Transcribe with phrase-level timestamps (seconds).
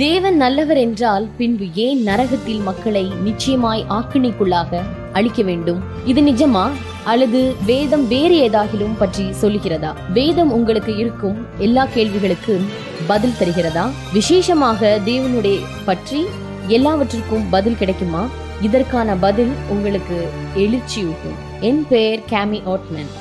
[0.00, 4.80] தேவன் நல்லவர் என்றால் பின்பு ஏன் நரகத்தில் மக்களை நிச்சயமாய் ஆக்கினைக்குள்ளாக
[5.12, 5.80] அழிக்க வேண்டும்?
[6.04, 6.70] இது நிஜமா?
[7.04, 9.94] அல்லது வேதம் வேறு ஏதாகிலும் பற்றி சொல்லுகிறதா?
[10.12, 12.60] வேதம் உங்களுக்கு இருக்கும் எல்லா கேள்விகளுக்கு
[13.06, 13.90] பதில் தருகிறதா?
[14.12, 16.24] விசேஷமாக தேவனுடைய பற்றி
[16.66, 18.28] எல்லாவற்றிற்கும் பதில் கிடைக்குமா?
[18.60, 21.38] இதற்கான பதில் உங்களுக்கு எழுச்சியூட்டும்.
[21.60, 23.12] என் பெயர் கேமி ஓட்மன்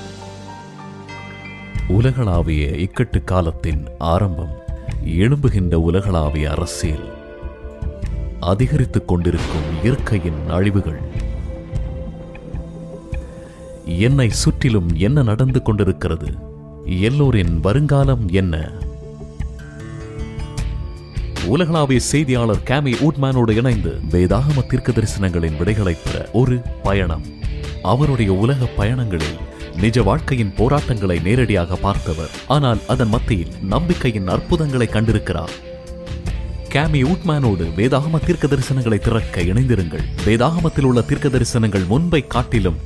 [1.87, 4.58] உலகளாவிய இக்கட்டு காலத்தின் ஆரம்பம்.
[5.17, 7.13] எழும்புகின்ற உலகளாவிய அரசியல்.
[8.39, 10.99] அதிகரித்துக் கொண்டிருக்கும் இயற்கையின் அழிவுகள்.
[13.85, 16.27] என்னை சுற்றிலும் என்ன நடந்து கொண்டிருக்கிறது?
[16.85, 18.71] எல்லோரின் வருங்காலம் என்ன?
[21.45, 27.21] உலகளாவிய செய்தியாளர் கேமி ஊட்மேனோடு இணைந்து வேதாகம தீர்க்க தரிசனங்களின் விடைகளை பெற ஒரு பயணம்.
[27.83, 29.47] அவருடைய உலக பயணங்களில்
[29.81, 32.29] நிஜ வாழ்க்கையின் போராட்டங்களை நேரடியாக பார்த்தவர்.
[32.47, 35.53] ஆனால் அதன் மத்தியில் நம்பிக்கையின் அற்புதங்களை கண்டிருக்கிறார்.
[36.73, 40.05] கேமி ஊட்மேனோடு வேதாகம தீர்க்க தரிசனங்களை திறக்க இணைந்திருங்கள்.
[40.25, 42.77] வேதாகமத்தில் உள்ள தீர்க்க தரிசனங்கள் முன்பை காட்டிலும்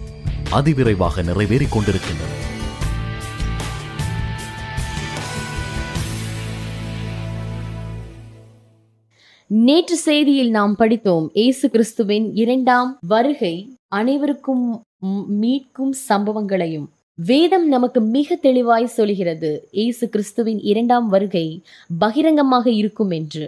[0.52, 2.31] அதிவிரைவாக நிறைவேறிக் கொண்டிருக்கின்றன.
[9.47, 13.78] நேற்று செய்தியில் நாம் படித்தோம் இயேசு கிறிஸ்துவின் இரண்டாம் வருகை.
[13.97, 14.66] அனைவருக்கும்
[15.41, 16.88] மீட்கும் சம்பவங்களையும்.
[17.19, 21.47] வேதம் நமக்கு மிக தெளிவாய் சொல்கிறது இயேசு கிறிஸ்துவின் இரண்டாம் வருகை
[22.03, 23.45] பகிரங்கமாக இருக்கும் என்று.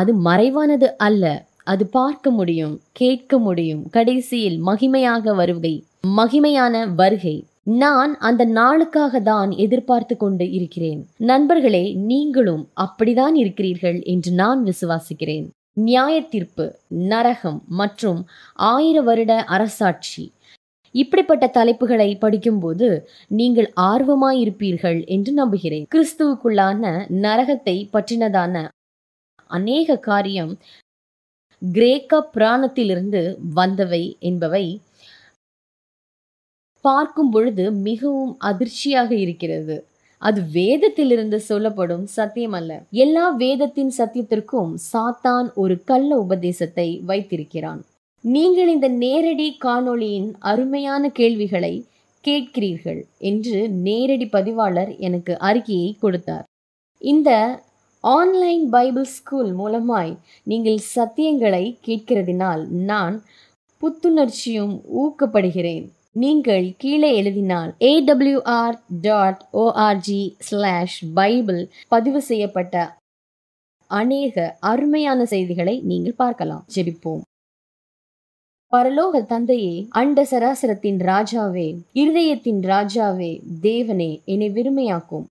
[0.00, 1.24] அது மறைவானது அல்ல
[1.72, 5.74] அது பார்க்க முடியும் கேட்க முடியும் கடைசியில் மகிமையாக வருகை
[6.18, 7.36] மகிமையான வருகை.
[7.82, 11.00] நான் அந்த நாளுக்காக தான் எதிர்பார்த்து கொண்டு இருக்கிறேன்.
[11.30, 15.48] நண்பர்களே நீங்களும் அப்படிதான் இருக்கிறீர்கள் என்று நான் விசுவாசிக்கிறேன்.
[15.86, 16.66] நியாய தீர்ப்பு
[17.12, 18.20] நரகம் மற்றும்
[18.70, 20.24] ஆயிர வருட அரசாட்சி.
[20.94, 22.88] இப்படிப்பட்ட தலைப்புகளை படிக்கும்போது
[23.40, 25.86] நீங்கள் ஆர்வமாயிருப்பீர்கள் என்று நம்புகிறேன்.
[25.94, 26.82] கிறிஸ்துவுக்குள்ளான
[27.26, 28.54] நரகத்தை பற்றினதான
[29.50, 30.52] அநேக காரியம்
[31.62, 33.22] கிரேக்க புராணத்திலிருந்து
[33.54, 34.64] வந்தவை என்பவை
[36.84, 39.76] பார்க்கும் பொழுது மிகவும் அதிர்ச்சியாக இருக்கிறது.
[40.22, 42.72] அது வேதத்திலிருந்து சொல்லப்படும் சத்தியம் அல்ல.
[43.04, 47.80] எல்லா வேதத்தின் சத்தியத்திற்கும் சாத்தான் ஒரு கள்ள உபதேசத்தை வைத்திருக்கிறான்.
[48.24, 51.74] நீங்கள் இந்த நேரடி காணொளியின் அருமையான கேள்விகளை
[52.24, 53.00] கேட்கிறீர்கள்
[53.30, 56.46] என்று நேரடி பதிவாளர் எனக்கு அறிக்கையை கொடுத்தார்.
[57.02, 57.30] இந்த
[58.04, 63.16] ஆன்லைன் பைபிள் ஸ்கூல் மூலமாய் நீங்கள் சத்தியங்களை கேட்கிறதினால் நான்
[63.82, 65.86] புத்துணர்ச்சியும் ஊக்கப்படுகிறேன்.
[66.16, 72.74] நீங்கள் கீழே எழுதினால் AWR dot ORG slash Bible பதிவு செய்யப்பட்ட
[73.86, 76.64] அநேக அருமையான செய்திகளை நீங்கள் பார்க்கலாம்.
[76.74, 77.22] ஜெபிப்போம்.
[78.72, 83.32] பரலோக தந்தையே அண்ட சராசரத்தின் ராஜாவே இருதயத்தின் ராஜாவே
[83.62, 85.24] தேவனே என்னை விருமையாக்கும்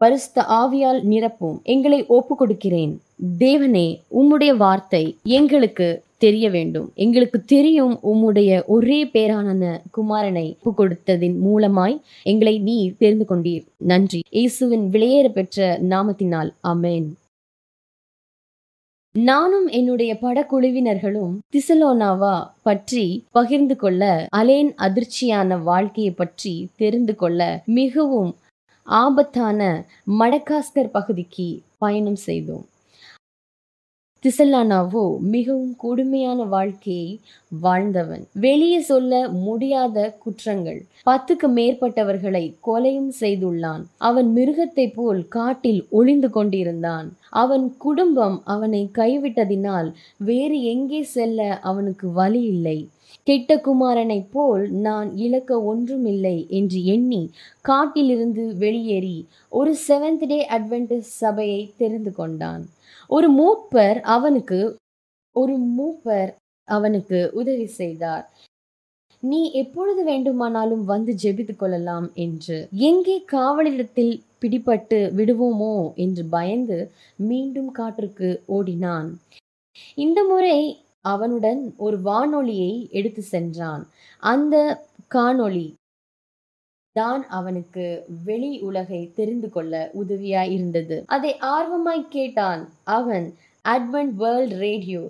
[0.00, 1.58] பரிசுத்த ஆவியால் நிரப்பும்.
[1.62, 2.94] எங்களை ஒப்பு கொடுக்கிறேன்
[3.38, 3.88] தேவனே
[4.20, 5.88] உம்முடைய வார்த்தை எங்களுக்கு
[6.24, 6.88] தெரிய வேண்டும்.
[7.04, 11.96] எங்களுக்கு தெரியும் உம்முடைய ஒரே பேரான குமாரனை ஒப்பு கொடுத்ததின் மூலமாய்
[12.32, 13.64] எங்களை நீர் தெரிந்து கொண்டீர்.
[13.92, 14.20] நன்றி.
[14.38, 16.52] இயேசுவின் விளையேற பெற்ற நாமத்தினால்.
[16.72, 17.08] அமேன்
[19.14, 23.06] நானும் என்னுடைய படக்குழுவினர்களும் திசலோனாவா பற்றி
[23.38, 24.02] பகிர்ந்து கொள்ள
[24.38, 26.52] அலேன் அதிர்ச்சியான வாழ்க்கையை பற்றி
[26.82, 27.40] தெரிந்து கொள்ள
[27.78, 28.30] மிகவும்
[28.88, 29.70] ஆபத்தான
[30.20, 31.48] மடகாஸ்கர் பகுதிக்கு
[31.78, 32.64] பயணம் செய்தோம்.
[34.24, 37.20] திசல்லானாவோ மிகவும் கொடுமையான வாழ்க்கையை
[37.60, 38.24] வாழ்ந்தவன்.
[38.32, 40.80] வெளியே சொல்ல முடியாத குற்றங்கள்.
[41.06, 43.82] பத்துக்கு மேற்பட்டவர்களை கொலையும் செய்துள்ளான்.
[43.96, 47.08] அவன் மிருகத்தை போல் காட்டில் ஒளிந்து கொண்டிருந்தான்.
[47.30, 52.78] அவன் குடும்பம் அவனை கைவிட்டதினால் வேறு எங்கே செல்ல அவனுக்கு வழி இல்லை.
[53.30, 57.22] கெட்ட குமாரனைப் போல் நான் இழக்க ஒன்றுமில்லை என்று எண்ணி
[57.68, 59.18] காட்டிலிருந்து வெளியேறி
[59.52, 62.62] ஒரு செவன்த் டே அட்வென்டிஸ் சபையை தெரிந்து கொண்டான்.
[63.10, 64.60] ஒரு மூப்பர் அவனுக்கு
[65.36, 66.30] ஒரு மூப்பர்
[66.68, 68.24] அவனுக்கு உதவி செய்தார்.
[69.22, 72.58] நீ எப்பொழுது வேண்டுமானாலும் வந்து ஜெபித்துக் கொள்ளலாம் என்று.
[72.90, 76.78] எங்கே காவலிடத்தில் பிடிபட்டு விடுவோமோ என்று பயந்து
[77.30, 79.10] மீண்டும் காற்றுக்கு ஓடினான்.
[79.94, 80.60] இந்த முறை
[81.04, 83.88] அவனுடன் ஒரு வானொலியை எடுத்து சென்றான்.
[84.22, 84.56] அந்த
[85.14, 85.66] காணொளி
[86.96, 93.34] தான் அவனுக்கு வெளி உலகை தெரிந்து கொள்ள உதவியாய் இருந்தது அதை ஆர்வமாய் கேட்டான் அவன்.
[93.68, 95.02] அட்வென்ட் வேர்ல்ட் ரேடியோ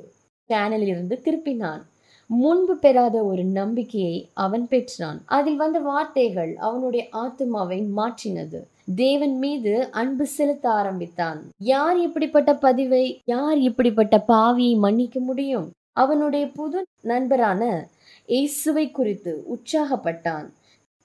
[0.50, 1.82] சேனலில் இருந்து திருப்பினான்.
[2.30, 5.18] முன்பு பெறாத ஒரு நம்பிக்கையை அவன் பெற்றான்.
[5.26, 8.60] அதில் வந்த வார்த்தைகள் அவனுடைய ஆத்மாவை மாற்றினது.
[8.94, 11.40] தேவன் மீது அன்பு செலுத்த ஆரம்பித்தான்.
[11.58, 15.68] யார் இப்படிப்பட்ட பதிவை யார் இப்படிப்பட்ட பாவியை மன்னிக்க முடியும்?
[15.96, 17.88] அவனுடைய புது நண்பரான
[18.26, 20.46] இயேசுவை குறித்து உற்சாகப்பட்டான்.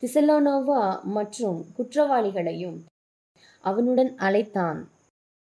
[0.03, 2.77] திசலோனோவா மற்றும் குற்றவாளிகளையும்
[3.59, 4.79] அவனுடன் அழைத்தான்.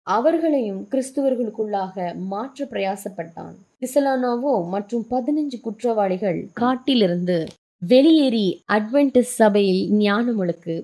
[0.03, 3.55] அவர்களையும் கிறிஸ்துவர்களுக்குள்ளாக மாற்ற பிரயாசப்பட்டான்.
[3.81, 7.37] திசலானாவோ மற்றும் பதினஞ்சு குற்றவாளிகள் காட்டிலிருந்து
[7.77, 10.75] வெளியேறி அட்வென்டிஸ் சபையில் ஞானமுழுக்கு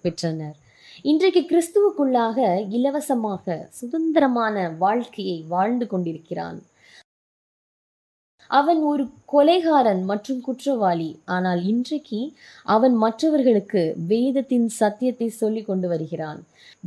[0.00, 0.56] பெற்றனர்.
[1.02, 2.38] இன்றைக்கு கிறிஸ்துவுக்குள்ளாக
[2.70, 6.58] இலவசமாக சுதந்திரமான வாழ்க்கையை வாழ்ந்து கொண்டிருக்கிறான்.
[8.48, 11.20] அவன் ஒரு கொலைகாரன் மற்றும் குற்றவாளி.
[11.24, 12.20] ஆனால் இன்றைக்கு
[12.62, 16.40] அவன் மற்றவர்களுக்கு வேதத்தின் சத்தியத்தை சொல்லிக் கொண்டு வருகிறான்.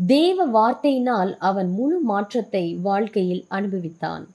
[0.07, 4.25] தேவ வார்த்தையினால் அவன் முழு மாற்றத்தை வாழ்க்கையில் அனுபவித்தான்.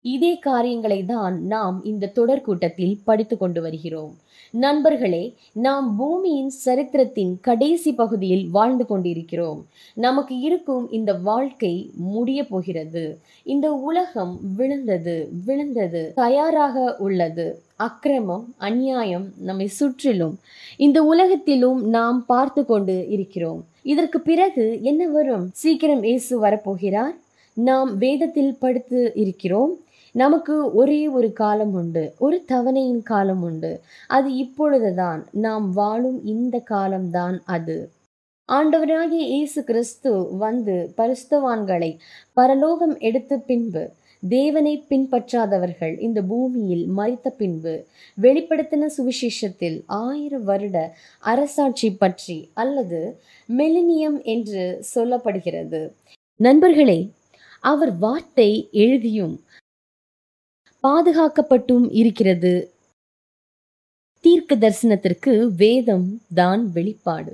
[0.00, 4.16] இதே காரியங்களை தான் நாம் இந்த தொடர் கூட்டத்தில் படித்து கொண்டு வருகிறோம்.
[4.50, 9.66] நண்பர்களே நாம் பூமியின் சரித்திரத்தின் கடைசி பகுதியில் வாழ்ந்து கொண்டிருக்கிறோம்.
[9.94, 13.18] நமக்கு இருக்கும் இந்த வாழ்க்கை முடிய போகிறது.
[13.42, 17.62] இந்த உலகம் விழுந்தது விழுந்தது தயாராக உள்ளது.
[17.76, 20.38] அக்கிரமம் அநியாயம் நம்மை சுற்றிலும்
[20.76, 23.64] இந்த உலகத்திலும் நாம் பார்த்து கொண்டு இருக்கிறோம்.
[23.82, 25.50] இதற்கு பிறகு என்ன வரும்?
[25.52, 27.14] சீக்கிரம் இயேசு வரப்போகிறார்.
[27.52, 29.78] நாம் வேதத்தில் படுத்து இருக்கிறோம்.
[30.14, 33.80] நமக்கு ஒரே ஒரு காலம் உண்டு ஒரு தவணையின் காலம் உண்டு.
[34.06, 37.90] அது இப்பொழுதுதான் நாம் வாழும் இந்த காலம்தான் அது.
[38.48, 41.98] ஆண்டவராகிய இயேசு கிறிஸ்து வந்து பரிஸ்தவான்களை
[42.32, 47.86] பரலோகம் எடுத்த பின்பு தேவனை பின்பற்றாதவர்கள் இந்த பூமியில் மறித்த பின்பு
[48.18, 53.18] வெளிப்படுத்தின சுவிசேஷத்தில் ஆயிரம் வருட அரசாட்சி பற்றி அல்லது
[53.48, 55.90] மெலினியம் என்று சொல்லப்படுகிறது.
[56.36, 57.10] நண்பர்களே
[57.60, 59.40] அவர் வார்த்தை எழுதியும்
[60.84, 62.52] பாதுகாக்கப்பட்டும் இருக்கிறது.
[64.24, 65.32] தீர்க்க தரிசனத்திற்கு
[65.62, 67.32] வேதம் தான் வெளிப்பாடு.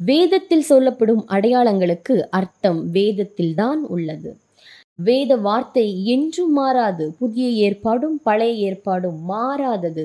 [0.00, 4.30] வேதத்தில் சொல்லப்படும் அடையாளங்களுக்கு அர்த்தம் வேதத்தில் தான் உள்ளது.
[4.98, 5.84] வேத வார்த்தை
[6.14, 10.04] என்றும் மாறாது புதிய ஏற்பாடும் பழைய ஏற்பாடும் மாறாதது.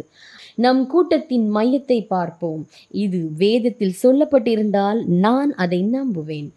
[0.55, 2.61] நம் கூட்டத்தின் மையத்தை பார்ப்போம்.
[3.03, 6.49] இது வேதத்தில் சொல்லப்பட்டிருந்தால் நான் அதை நம்புவேன்.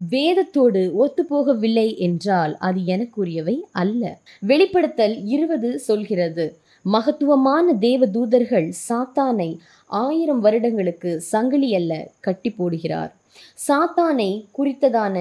[0.00, 4.02] வேதத்தோடு ஒத்துப்போகவில்லை என்றால் அது எனக்குரியவை அல்ல.
[4.42, 6.46] வெளிப்படுத்தல் இருபது சொல்கிறது
[6.84, 9.48] மகத்துவமான தேவ தூதர்கள் சாத்தானை
[9.90, 13.12] ஆயிரம் வருடங்களுக்கு சங்கிலி அல்ல கட்டி போடுகிறார்.
[13.68, 15.16] சாத்தானை குறித்ததான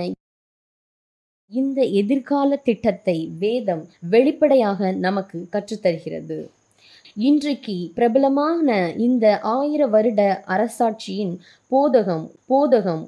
[1.51, 6.37] இந்த எதிர்கால திட்டத்தை வேதம் வெளிப்படையாக நமக்கு கற்றுத்தருகிறது.
[7.27, 11.35] இன்றைக்கு பிரபலமான இந்த ஆயிர வருட அரசாட்சியின்
[11.71, 13.03] போதகம் போதகம்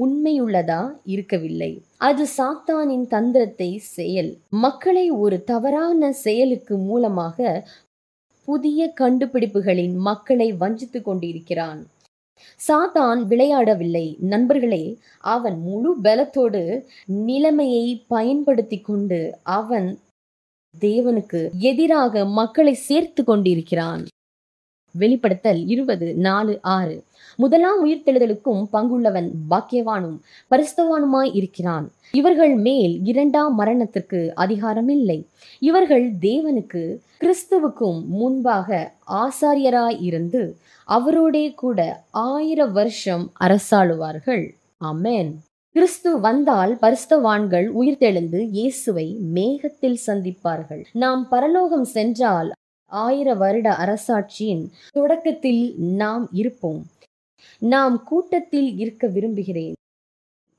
[0.00, 1.82] உண்மையுள்ளதா இருக்கவில்லை.
[1.96, 4.38] அது சாத்தானின் தந்திரத்தை செயல்.
[4.50, 7.68] மக்களை ஒரு தவறான செயலுக்கு மூலமாக
[8.44, 11.86] புதிய கண்டுபிடிப்புகளின் மக்களை வஞ்சித்துக் கொண்டிருக்கிறான்.
[12.68, 14.16] சாத்தான் விளையாடவில்லை.
[14.18, 19.98] நண்பர்களே அவன் முழு பலத்தோடு நிலைமையை பயன்படுத்தி கொண்டு அவன்
[20.80, 24.06] தேவனுக்கு எதிராக மக்களை சேர்த்து கொண்டிருக்கிறான்.
[24.98, 27.04] வெளிப்படுத்தல் இருபது நாலு ஆறு.
[27.36, 30.18] முதலாம் உயிர்த்தெழுதலுக்கும் பங்குள்ளவன் பாக்கியவானும்
[30.50, 31.92] பரிஸ்தவானுமாய் இருக்கிறான்.
[32.12, 35.18] இவர்கள் மேல் இரண்டாம் மரணத்திற்கு அதிகாரமில்லை.
[35.58, 36.84] இவர்கள் தேவனுக்கு
[37.20, 40.56] கிறிஸ்துவுக்கும் முன்பாக ஆசாரியராய் இருந்து
[40.88, 44.44] அவரோடே கூட ஆயிர வருஷம் அரசாளுவார்கள்.
[44.84, 45.32] அமேன்
[45.76, 50.84] கிறிஸ்து வந்தால் பரிஸ்தவான்கள் உயிர்த்தெழுந்து இயேசுவை மேகத்தில் சந்திப்பார்கள்.
[50.92, 52.50] நாம் பரலோகம் சென்றால்
[52.94, 56.82] ஆயிர வருட அரசாட்சியின் தொடக்கத்தில் நாம் இருப்போம்.
[57.62, 59.74] நாம் கூட்டத்தில் இருக்க விரும்புகிறேன்.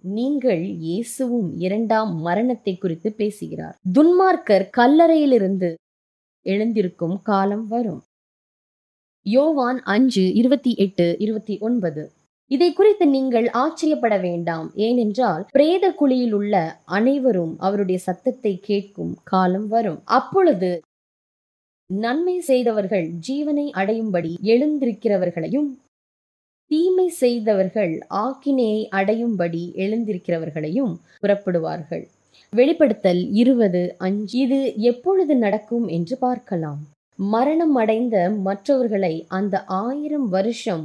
[0.04, 3.75] நீங்கள் இயேசுவும் இரண்டாம் மரணத்தை குறித்து பேசுகிறார்.
[3.94, 5.70] துன்மார்க்கர் கல்லறையிலிருந்து
[6.46, 8.01] எழுந்திருக்கும் காலம் வரும்.
[9.25, 12.04] யோவான் அஞ்சு இருபத்தி எட்டு இருபத்தி ஒன்பது.
[12.51, 14.68] இதை குறித்து நீங்கள் ஆச்சரியப்பட வேண்டாம்.
[14.75, 20.01] ஏனென்றால் பிரேத குழியில் உள்ள அனைவரும் அவருடைய சத்தத்தை கேட்கும் காலம் வரும்.
[20.18, 20.70] அப்பொழுது
[21.89, 25.68] நன்மை செய்தவர்கள் ஜீவனை அடையும்படி எழுந்திருக்கிறவர்களையும்
[26.72, 32.04] தீமை செய்தவர்கள் ஆக்கினையை அடையும்படி எழுந்திருக்கிறவர்களையும் புறப்படுவார்கள்.
[32.54, 34.38] வெளிப்படுத்தல் இருபது அஞ்சு.
[34.38, 36.82] இது எப்பொழுது நடக்கும் என்று பார்க்கலாம்.
[37.20, 40.84] மரணம் அடைந்த மற்றவர்களை அந்த ஆயிரம் வருஷம்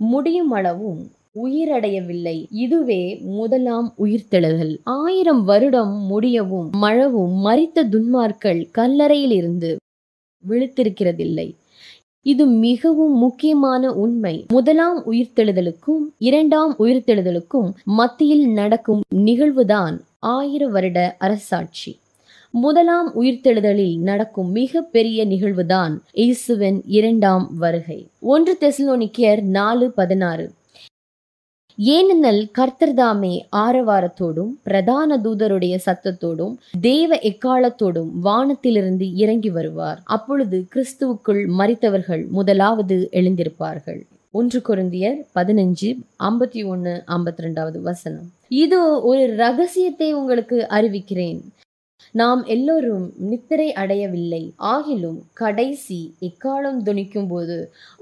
[0.00, 1.02] முடியும் அளவும்
[1.44, 2.46] உயிரடையவில்லை.
[2.64, 3.02] இதுவே
[3.38, 4.74] முதலாம் உயிர்த்தெழுதல்.
[4.82, 9.70] ஆயிரம் வருடம் முடியவும் மழவும் மறித்த துன்மார்கள் கல்லறையிலிருந்து
[10.44, 11.48] விழுத்திருக்கிறதில்லை.
[12.26, 14.44] இது மிகவும் முக்கியமான உண்மை.
[14.52, 21.92] முதலாம் உயிர்த்தெழுதலுக்கும் இரண்டாம் உயிர்த்தெழுதலுக்கும் மத்தியில் நடக்கும் நிகழ்வுதான் ஆயிர வருட அரசாட்சி.
[22.50, 27.98] முதலாம் உயிர்த்தெழுதலில் நடக்கும் மிக பெரிய நிகழ்வுதான் இயேசுவின் இரண்டாம் வருகை.
[28.20, 30.46] ஒன்று தெசலோனிக்கியர் நாலு பதினாறு.
[31.76, 40.00] ஏனெனில் கர்த்தர்தாமே ஆரவாரத்தோடும் பிரதான தூதருடைய சத்தத்தோடும் தேவ எக்காலத்தோடும் வானத்திலிருந்து இறங்கி வருவார்.
[40.04, 44.00] அப்பொழுது கிறிஸ்துவுக்குள் மறித்தவர்கள் முதலாவது எழுந்திருப்பார்கள்.
[44.30, 48.32] ஒன்று குருந்தியர் பதினஞ்சு ஐம்பத்தி ஒன்று ஐம்பத்தி ரெண்டாவது வசனம்.
[48.48, 51.40] இது ஒரு ரகசியத்தை உங்களுக்கு அறிவிக்கிறேன்.
[52.18, 54.42] நாம் எல்லோரும் நித்திரை அடையவில்லை.
[54.72, 57.56] ஆகிலும் கடைசி எக்காலம் துணிக்கும் போது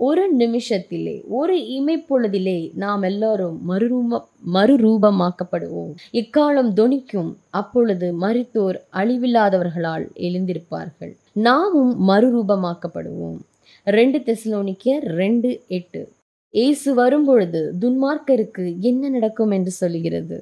[0.09, 4.21] ஒரு நிமிஷத்திலே ஒரு இமைப்பொழுதிலே நாம் எல்லோரும் மறுரூப
[4.55, 5.93] மறுரூபமாக்கப்படுவோம்.
[6.13, 11.15] இக்காலம் துணிக்கும் அப்பொழுது மரித்தோர் அழிவில்லாதவர்களால் எழுந்திருப்பார்கள்.
[11.33, 13.41] நாமும் மறுரூபமாக்கப்படுவோம்.
[13.85, 16.03] ரெண்டு தெசலோனிக்க ரெண்டு எட்டு.
[16.55, 20.39] இயேசு வரும்பொழுது துன்மார்க்கருக்கு என்ன நடக்கும் என்று சொல்லுகிறது?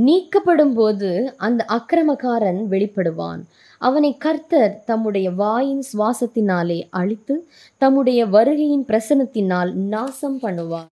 [0.00, 3.42] நீக்கப்படும் போது அந்த அக்கிரமக்காரன் வெளிப்படுவான்.
[3.78, 7.48] அவனை கர்த்தர் தம்முடைய வாயின் சுவாசத்தினாலே அழித்து
[7.78, 10.90] தம்முடைய வருகையின் பிரசனத்தினால் நாசம் பண்ணுவார்.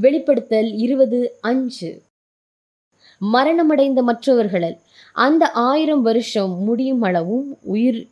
[0.00, 2.02] வெளிப்படுத்தல் இருபது அஞ்சு.
[3.32, 4.78] மரணமடைந்த மற்றவர்கள்
[5.12, 8.08] அந்த ஆயிரம் வருஷம் முடியும் அளவும் உயிர்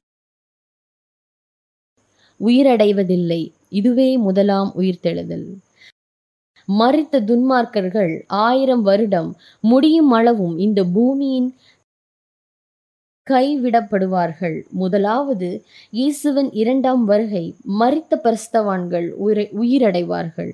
[2.41, 3.53] உயிரடைவதில்லை.
[3.69, 5.47] இதுவே முதலாம் உயிர்த்தெழுதல்.
[6.79, 11.55] மறித்த துன்மார்க்கர்கள் ஆயிரம் வருடம் முடியும் அளவும் இந்த பூமியின்
[13.31, 14.69] கைவிடப்படுவார்கள்.
[14.69, 20.53] முதலாவது இயேசுவின் இரண்டாம் வருகை மறித்த பரிஸ்தவான்கள் உயிரை- உயிரடைவார்கள்.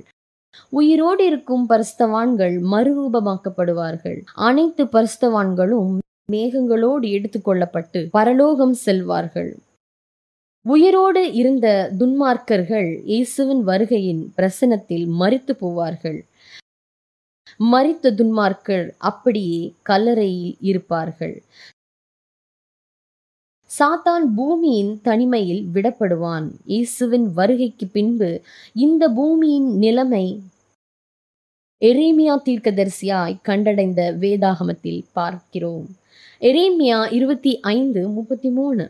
[0.69, 4.21] உயிரோடு இருக்கும் பரிஸ்தவான்கள் மறுரூபமாக்கப்படுவார்கள்.
[4.35, 5.99] அனைத்து பரிஸ்தவான்களும்
[6.33, 9.57] மேகங்களோடு எடுத்துக்கொள்ளப்பட்டு பரலோகம் செல்வார்கள்.
[10.73, 11.67] உயிரோடு இருந்த
[11.99, 16.19] துன்மார்க்கர்கள் இயேசுவின் வருகையின் பிரசனத்தில் மரித்து போவார்கள்.
[17.73, 21.37] மறித்த துன்மார்க்கர் அப்படியே கல்லறையில் இருப்பார்கள்.
[23.71, 26.49] சாத்தான் பூமியின் தனிமையில் விடப்படுவான்.
[26.73, 28.31] இயேசுவின் வருகைக்கு பின்பு
[28.73, 30.27] இந்த பூமியின் நிலைமை
[31.83, 35.89] எரேமியா தீர்க்கதரிசியாய் கண்டடைந்த வேதாகமத்தில் பார்க்கிறோம்.
[36.51, 38.85] எரேமியா இருபத்தி ஐந்து முப்பத்தி மூணு.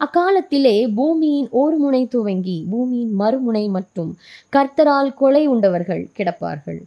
[0.00, 4.12] அக்காலத்திலே பூமியின் ஒரு முனை துவங்கி பூமியின் மறுமுனை மட்டும்
[4.56, 6.80] கர்த்தரால் கொலை உண்டவர்கள் கிடப்பார்கள்.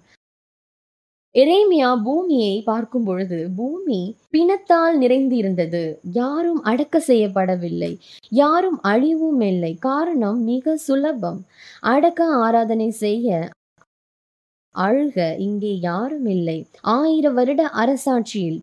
[1.35, 3.99] எரேமியா பூமியை பார்க்கும் பொழுது பூமி
[4.31, 7.91] பிணத்தால் நிறைந்து இருந்தது யாரும் அடக்க செய்யப்படவில்லை.
[8.41, 9.73] யாரும் அழிவும் இல்லை.
[9.79, 11.39] காரணம் மிக சுலபம்.
[11.93, 13.49] அடக்க ஆராதனை செய்ய
[14.75, 16.57] அழுக இங்கே யாரும் இல்லை.
[16.81, 18.59] ஆயிரம் வருட அரசாட்சியில்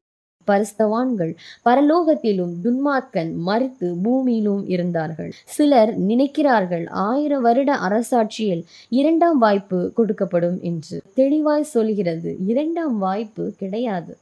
[0.47, 1.35] பரிஸ்தவான்கள்
[1.65, 5.33] பரலோகத்திலும் துன்மார்க்கன் மறித்து பூமியிலும் இருந்தார்கள்.
[5.45, 11.03] சிலர் நினைக்கிறார்கள் ஆயிரம் வருட அரசாட்சியில் இரண்டாம் வாய்ப்பு கொடுக்கப்படும் என்று.
[11.15, 14.17] தெளிவாய் சொல்கிறது இரண்டாம் வாய்ப்பு கிடையாது.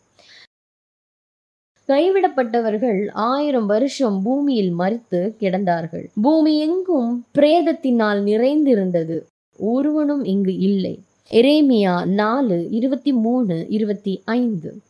[1.89, 6.07] கைவிடப்பட்டவர்கள் ஆயிரம் வருஷம் பூமியில் மறித்து கிடந்தார்கள்.
[6.23, 9.27] பூமி எங்கும் பிரேதத்தினால் நிறைந்திருந்தது.
[9.59, 11.01] ஒருவனும் இங்கு இல்லை.
[11.31, 14.81] எரேமியா நாலு இருபத்தி மூணு இருபத்தி ஐந்து.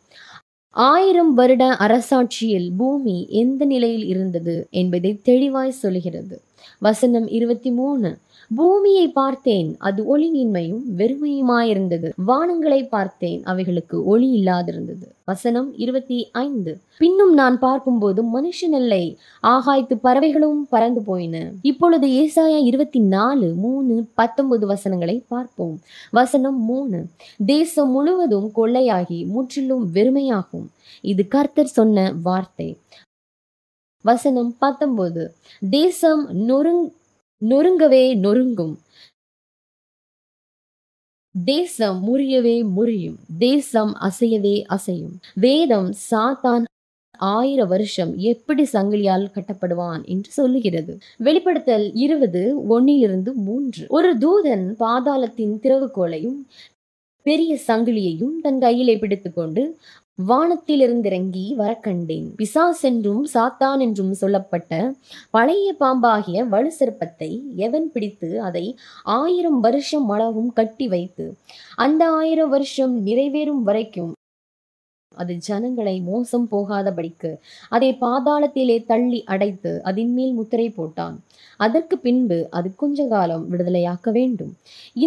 [0.75, 6.41] ஆயிரம் வருட அரசாட்சியில் பூமி எந்த நிலையில் இருந்தது என்பதை தெளிவாய் சொல்கிறது.
[6.79, 8.17] வசனம் இருபத்தி மூணு
[8.55, 12.11] பூமியை பார்த்தேன் அது ஒளியின்மையும் வெறுமையுமாயிருந்தது.
[12.27, 15.07] வானங்களை பார்த்தேன் அவைகளுக்கு ஒளி இல்லாதிருந்தது.
[15.25, 21.51] வசனம் இருபத்தி ஐந்து பின்னும் நான் பார்க்கும்போது மனுஷன் இல்லை ஆகாய்த்து பறவைகளும் பறந்து போயின.
[21.61, 25.79] இப்பொழுது ஏசாயா இருபத்தி நாலு மூணு பத்தொன்பது வசனங்களை பார்ப்போம்.
[26.11, 27.05] வசனம் மூணு.
[27.45, 30.67] தேசம் முழுவதும் கொள்ளையாகி முற்றிலும் வெறுமையாகும்.
[31.01, 32.77] இது கர்த்தர் சொன்ன வார்த்தை.
[34.01, 35.33] வசனம் பத்தொன்பது.
[35.69, 36.91] தேசம் நொறுங்
[37.41, 38.75] நொறுங்கவே நொறுங்கும்.
[41.45, 43.17] தேசம் முறியவே முறியும்.
[43.37, 45.15] தேசம் அசையவே அசையும்.
[45.35, 46.63] வேதம் சாத்தான்
[47.17, 50.97] ஆயிரம் வருஷம் எப்படி சங்கிலியால் கட்டப்படுவான் என்று சொல்லுகிறது.
[51.17, 53.85] வெளிப்படுத்தல் இருபது ஒன்னிலிருந்து மூன்று.
[53.89, 56.39] ஒரு தூதன் பாதாளத்தின் திறவுகோலையும்
[57.21, 59.77] பெரிய சங்கிலியையும் தன் கையிலே பிடித்துக்கொண்டு
[60.19, 64.71] வானத்திலிருந்திறங்கி வர கண்டேன் பிசாஸ் என்றும் சாத்தான் என்றும் சொல்லப்பட்ட
[65.31, 67.29] பழைய பாம்பாகிய வலு சிற்பத்தை
[67.59, 68.65] எவன் பிடித்து அதை
[69.15, 71.25] ஆயிரம் வருஷம் அளவும் கட்டி வைத்து
[71.77, 74.13] அந்த ஆயிரம் வருஷம் நிறைவேறும் வரைக்கும்
[75.21, 77.31] அது ஜனங்களை மோசம் போகாதபடிக்கு
[77.69, 81.15] அதை பாதாளத்திலே தள்ளி அடைத்து அதன் மேல் முத்திரை போட்டான்.
[81.59, 84.53] அதற்கு பின்பு அது கொஞ்ச காலம் விடுதலையாக்க வேண்டும்.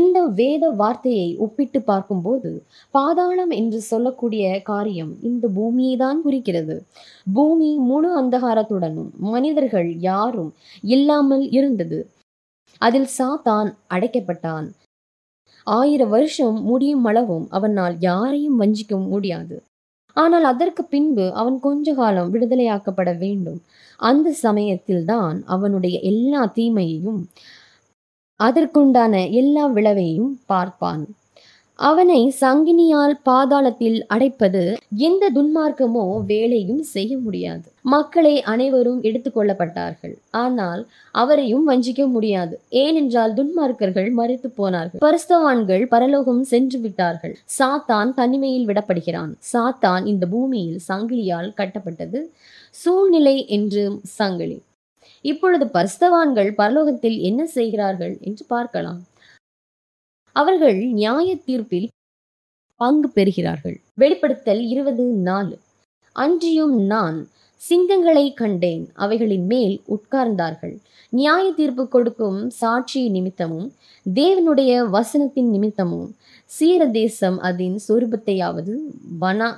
[0.00, 2.50] இந்த வேத வார்த்தையை ஒப்பிட்டு பார்க்கும்போது
[2.94, 6.76] பாதாளம் என்று சொல்லக்கூடிய காரியம் இந்த பூமியை தான் குறிக்கிறது.
[7.32, 10.52] பூமி முழு அந்தகாரத்துடனும் மனிதர்கள் யாரும்
[10.94, 12.00] இல்லாமல் இருந்தது.
[12.86, 14.66] அதில் சாத்தான் அடைக்கப்பட்டான்.
[15.66, 19.56] ஆயிரம் வருஷம் முடியும் அளவும் அவனால் யாரையும் வஞ்சிக்க முடியாது.
[20.22, 23.60] ஆனால் அதற்கு பின்பு அவன் கொஞ்ச காலம் விடுதலையாக்கப்பட வேண்டும்.
[24.00, 27.20] அந்த சமயத்தில்தான் அவனுடைய எல்லா தீமையையும்
[28.40, 31.02] அதற்குண்டான எல்லா விளைவையும் பார்ப்பான்.
[31.78, 34.62] அவனை சங்கினியால் பாதாளத்தில் அடைப்பது
[34.96, 37.66] எந்த துன்மார்க்கமோ வேலையும் செய்ய முடியாது.
[37.80, 42.60] மக்களை அனைவரும் எடுத்துக்கொள்ளப்பட்டார்கள் ஆனால் அவரையும் வஞ்சிக்க முடியாது.
[42.68, 45.00] ஏனென்றால் துன்மார்க்கர்கள் மறைத்து போனார்கள்.
[45.00, 47.34] பரிஸ்தவான்கள் பரலோகம் சென்று விட்டார்கள்.
[47.58, 49.32] சாத்தான் தனிமையில் விடப்படுகிறான்.
[49.52, 52.30] சாத்தான் இந்த பூமியில் சங்கிலியால் கட்டப்பட்டது.
[52.70, 54.62] சூழ்நிலை என்று சங்கிலி.
[55.24, 59.00] இப்பொழுது பரிஸ்தவான்கள் பரலோகத்தில் என்ன செய்கிறார்கள் என்று பார்க்கலாம்.
[60.40, 61.88] அவர்கள் நியாய தீர்ப்பில்
[62.80, 63.76] பங்கு பெறுகிறார்கள்.
[63.94, 65.56] வெளிப்படுத்தல் இருபது நாலு.
[66.16, 67.18] அன்றியும் நான்
[67.60, 70.74] சிங்கங்களை கண்டேன் அவைகளின் மேல் உட்கார்ந்தார்கள்.
[71.12, 73.68] நியாய தீர்ப்பு கொடுக்கும் சாட்சி நிமித்தமும்
[74.14, 76.08] தேவனுடைய வசனத்தின் நிமித்தமும்
[76.56, 78.74] சீர தேசம் அதன் சொரூபத்தையாவது
[79.20, 79.48] வனா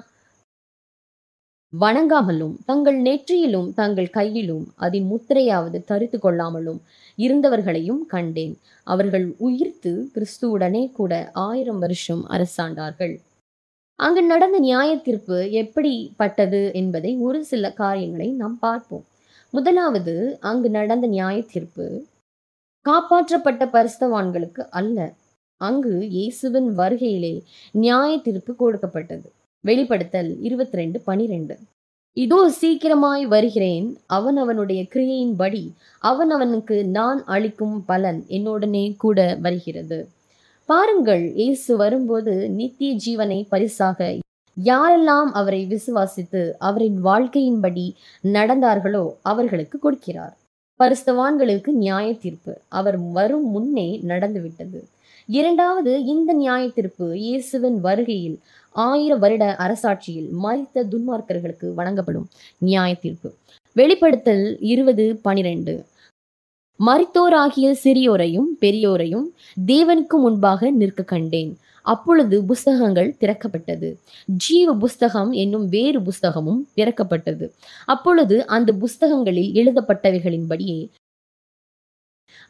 [1.72, 6.80] வணங்காமலும் தங்கள் நெற்றியிலும் தங்கள் கையிலும் அதன் முத்திரையாவது தரித்து கொள்ளாமலும்
[7.18, 8.58] இருந்தவர்களையும் கண்டேன்.
[8.84, 13.14] அவர்கள் உயிர்த்து கிறிஸ்துவுடனே கூட ஆயிரம் வருஷம் அரசாண்டார்கள்.
[13.94, 19.06] அங்கு நடந்த நியாய தீர்ப்பு எப்படிப்பட்டது என்பதை ஒரு சில காரியங்களை நாம் பார்ப்போம்.
[19.50, 22.06] முதலாவது அங்கு நடந்த நியாய தீர்ப்பு
[22.86, 25.14] காப்பாற்றப்பட்ட பரிஸ்தவான்களுக்கு அல்ல.
[25.56, 27.34] அங்கு இயேசுவின் வருகையிலே
[27.70, 29.28] நியாய தீர்ப்பு கொடுக்கப்பட்டது.
[29.64, 31.54] வெளிப்படுத்தல் இருபத்தி ரெண்டு பனிரெண்டு.
[32.16, 35.62] இதோ சீக்கிரமாய் வருகிறேன் அவன் அவனுடைய கிரியையின்படி
[35.98, 39.98] அவன் அவனுக்கு நான் அளிக்கும் பலன் என்னுடனே கூட வருகிறது.
[40.68, 44.08] பாருங்கள் இயேசு வரும்போது நித்திய ஜீவனை பரிசாக
[44.56, 47.86] யாரெல்லாம் அவரை விசுவாசித்து அவரின் வாழ்க்கையின்படி
[48.36, 50.34] நடந்தார்களோ அவர்களுக்கு கொடுக்கிறார்.
[50.80, 54.80] பரிஸ்தவான்களுக்கு நியாய தீர்ப்பு அவர் வரும் முன்னே நடந்துவிட்டது.
[55.38, 58.37] இரண்டாவது இந்த நியாய தீர்ப்பு இயேசுவின் வருகையில்
[58.75, 62.26] ஆயிர வருட அரசாட்சியில் மறித்த துன்மார்க்கர்களுக்கு வழங்கப்படும்
[62.58, 63.30] நியாய தீர்ப்பு
[63.76, 65.75] வெளிப்படுத்தல் இருபது பனிரெண்டு.
[66.80, 69.26] மறித்தோராகிய சிறியோரையும் பெரியோரையும்
[69.66, 71.52] தேவனுக்கு முன்பாக நிற்க கண்டேன்.
[71.82, 73.90] அப்பொழுது புஸ்தகங்கள் திறக்கப்பட்டது.
[74.44, 77.46] ஜீவ புஸ்தகம் என்னும் வேறு புஸ்தகமும் திறக்கப்பட்டது.
[77.87, 80.80] அப்பொழுது அந்த புஸ்தகங்களில் எழுதப்பட்டவைகளின்படியே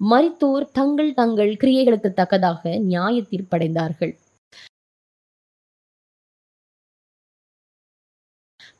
[0.00, 4.12] மரித்தோர் தங்கள் தங்கள் கிரியைகளுக்கு தக்கதாக நியாய தீர்ப்படைந்தார்கள்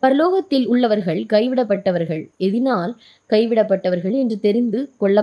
[0.03, 2.93] பரலோகத்தில் உள்ளவர்கள் கைவிடப்பட்டவர்கள் எதினால்
[3.31, 5.19] கைவிடப்பட்டவர்கள் என்று தெரிந்து கொள்ள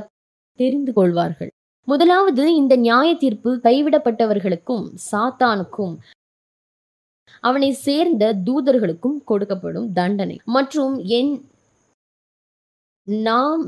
[0.60, 1.52] தெரிந்து கொள்வார்கள்.
[1.88, 5.96] முதலாவது இந்த நியாய தீர்ப்பு கைவிடப்பட்டவர்களுக்கும் சாத்தானுக்கும்
[7.40, 10.38] அவனை சேர்ந்த தூதர்களுக்கும் கொடுக்கப்படும் தண்டனை.
[10.56, 11.34] மற்றும் என்
[13.08, 13.64] நாம்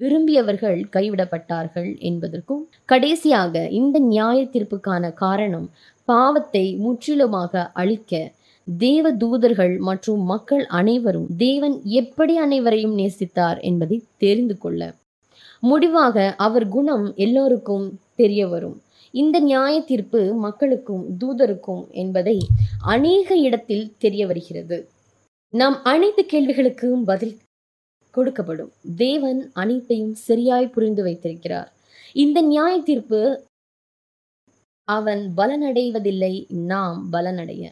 [0.00, 5.66] விரும்பியவர்கள் கைவிடப்பட்டார்கள் என்பதற்கும் கடைசியாக இந்த நியாய தீர்ப்புக்கான காரணம்
[6.08, 8.22] பாவத்தை முற்றிலுமாக அழிக்க
[8.68, 14.82] தேவ தூதர்கள் மற்றும் மக்கள் அனைவரும் தேவன் எப்படி அனைவரையும் நேசித்தார் என்பதை தெரிந்து கொள்ள.
[15.62, 18.76] முடிவாக அவர் குணம் எல்லோருக்கும் தெரிய வரும்.
[19.14, 22.36] இந்த நியாய தீர்ப்பு மக்களுக்கும் தூதருக்கும் என்பதை
[22.86, 24.78] அநேக இடத்தில் தெரிய வருகிறது.
[25.52, 27.34] நாம் அனைத்து கேள்விகளுக்கும் பதில்
[28.16, 28.72] கொடுக்கப்படும்.
[28.96, 31.72] தேவன் அனைத்தையும் சரியாய் புரிந்து வைத்திருக்கிறார்.
[32.12, 33.42] இந்த நியாய தீர்ப்பு
[34.88, 37.70] அவன் பலனடைவதில்லை நாம் பலனடைய.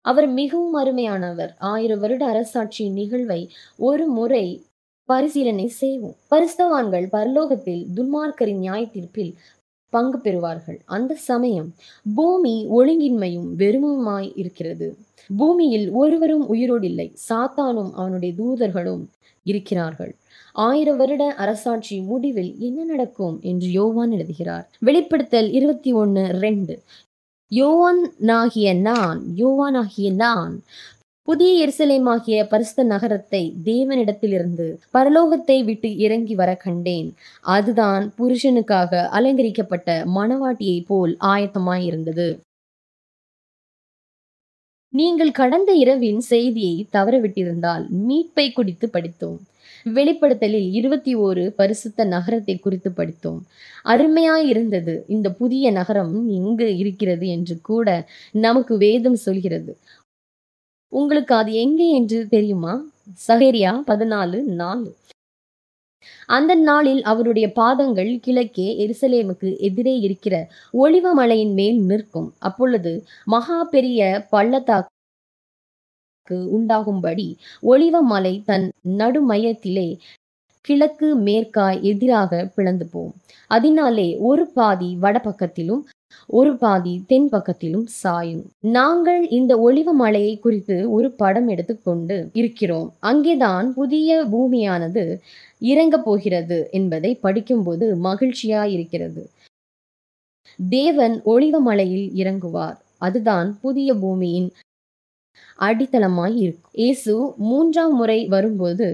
[0.00, 1.52] அவர் மிகவும் அருமையானவர்.
[1.58, 4.64] ஆயிரம் வருட அரசாட்சி நிகழ்வை ஒரு முறை
[5.04, 6.16] பரிசீலனை செய்வோம்.
[6.30, 9.34] பரிஸ்தவான்கள் பரலோகத்தில் துன்மார்க்கரின் நியாய தீர்ப்பில்
[9.96, 10.78] பங்கு பெறுவார்கள்.
[10.96, 11.68] அந்த சமயம்
[12.16, 14.88] பூமி ஒழுங்கின்மையும் வெறுமுமாய் இருக்கிறது.
[15.36, 17.08] பூமியில் ஒருவரும் உயிரோடில்லை.
[17.28, 19.04] சாத்தானும் அவனுடைய தூதர்களும்
[19.46, 20.12] இருக்கிறார்கள்.
[20.66, 24.66] ஆயிரம் வருட அரசாட்சி முடிவில் என்ன நடக்கும் என்று யோவான் எழுதுகிறார்.
[24.80, 26.74] வெளிப்படுத்தல் இருபத்தி ஒன்று ரெண்டு.
[27.52, 30.54] யோவான் ஆகிய நான் யோவான் ஆகிய நான்
[31.28, 37.08] புதிய எருசலேமாகிய பரிசுத்த நகரத்தை தேவனிடத்திலிருந்து பரலோகத்தை விட்டு இறங்கி வர கண்டேன்.
[37.40, 42.28] அதுதான் புருஷனுக்காக அலங்கரிக்கப்பட்ட மணவாட்டியைப் போல் ஆயத்தமாயிருந்தது.
[44.92, 49.38] நீங்கள் கடந்த இரவின் செய்தியை தவறவிட்டிருந்தால் மீட்பை குறித்து படித்தோம்.
[49.94, 53.40] வெளிப்படுத்தலில் இருபத்தி ஓரு பரிசுத்த நகரத்தை குறித்து படித்தோம்.
[53.84, 57.88] அருமையாய் இருந்தது இந்த புதிய நகரம் எங்கு இருக்கிறது என்று கூட
[58.46, 59.78] நமக்கு வேதம் சொல்கிறது.
[61.00, 62.74] உங்களுக்கு அது எங்கே என்று தெரியுமா?
[63.26, 64.90] சஹேரியா பதினாலு நாலு
[66.36, 70.34] அந்த நாளில் அவருடைய பாதங்கள் கிழக்கே எருசலேமுக்கு எதிரே இருக்கிற
[70.82, 72.28] ஒளிவ மலையின் மேல் நிற்கும்.
[72.38, 72.92] அப்பொழுது
[73.34, 74.00] மகா பெரிய
[74.34, 74.92] பள்ளத்தாக்கு
[76.58, 77.28] உண்டாகும்படி
[77.72, 78.66] ஒளிவ மலை தன்
[79.00, 79.88] நடுமையத்திலே
[80.64, 83.12] கிழக்கு மேற்காய் எதிராக பிளந்து போம்.
[83.50, 85.82] அதனாலே ஒரு பாதி வடபக்கத்திலும்
[86.28, 88.42] ஒரு பாதி தென் பக்கத்திலும் சாயும்.
[88.76, 92.88] நாங்கள் இந்த ஒளிவ மலையை குறித்து ஒரு படம் எடுத்துக்கொண்டு இருக்கிறோம்.
[93.00, 95.04] அங்கேதான் புதிய பூமியானது
[95.72, 99.22] இறங்க போகிறது என்பதை படிக்கும்போது மகிழ்ச்சியா இருக்கிறது
[100.58, 102.76] தேவன் ஒளிவ மலையில் இறங்குவார்.
[102.98, 104.48] அதுதான் புதிய பூமியின்
[105.58, 106.72] அடித்தளமாய் இருக்கும்.
[106.72, 107.12] இயேசு
[107.48, 108.88] மூன்றாம் முறை வரும்போது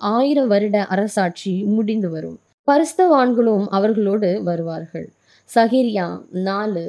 [0.00, 2.38] ஆயிரம் வருட அரசாட்சி முடிந்து வரும்.
[2.70, 5.08] பரிஸ்தவான்களும் அவர்களோடு வருவார்கள்.
[5.54, 6.06] சகிரியா
[6.48, 6.84] நாலு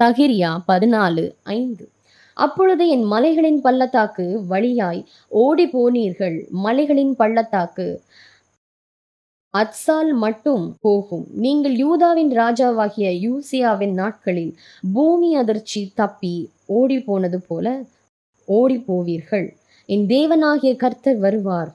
[0.00, 1.84] சகிரியா பதினாலு ஐந்து.
[2.36, 6.36] அப்பொழுது என் மலைகளின் பள்ளத்தாக்கு வழியாய் ஓடி போனீர்கள்
[6.66, 7.86] மலைகளின் பள்ளத்தாக்கு
[9.54, 11.26] அத்சால் மட்டும் போகும்.
[11.44, 14.52] நீங்கள் யூதாவின் ராஜாவாகிய யூசியாவின் நாட்களில்
[14.92, 16.36] பூமி அதிர்ச்சி தப்பி
[16.66, 17.66] ஓடி போனது போல
[18.48, 19.48] ஓடி போவீர்கள்
[19.86, 21.70] என் தேவனாகிய கர்த்தர் வருவார்.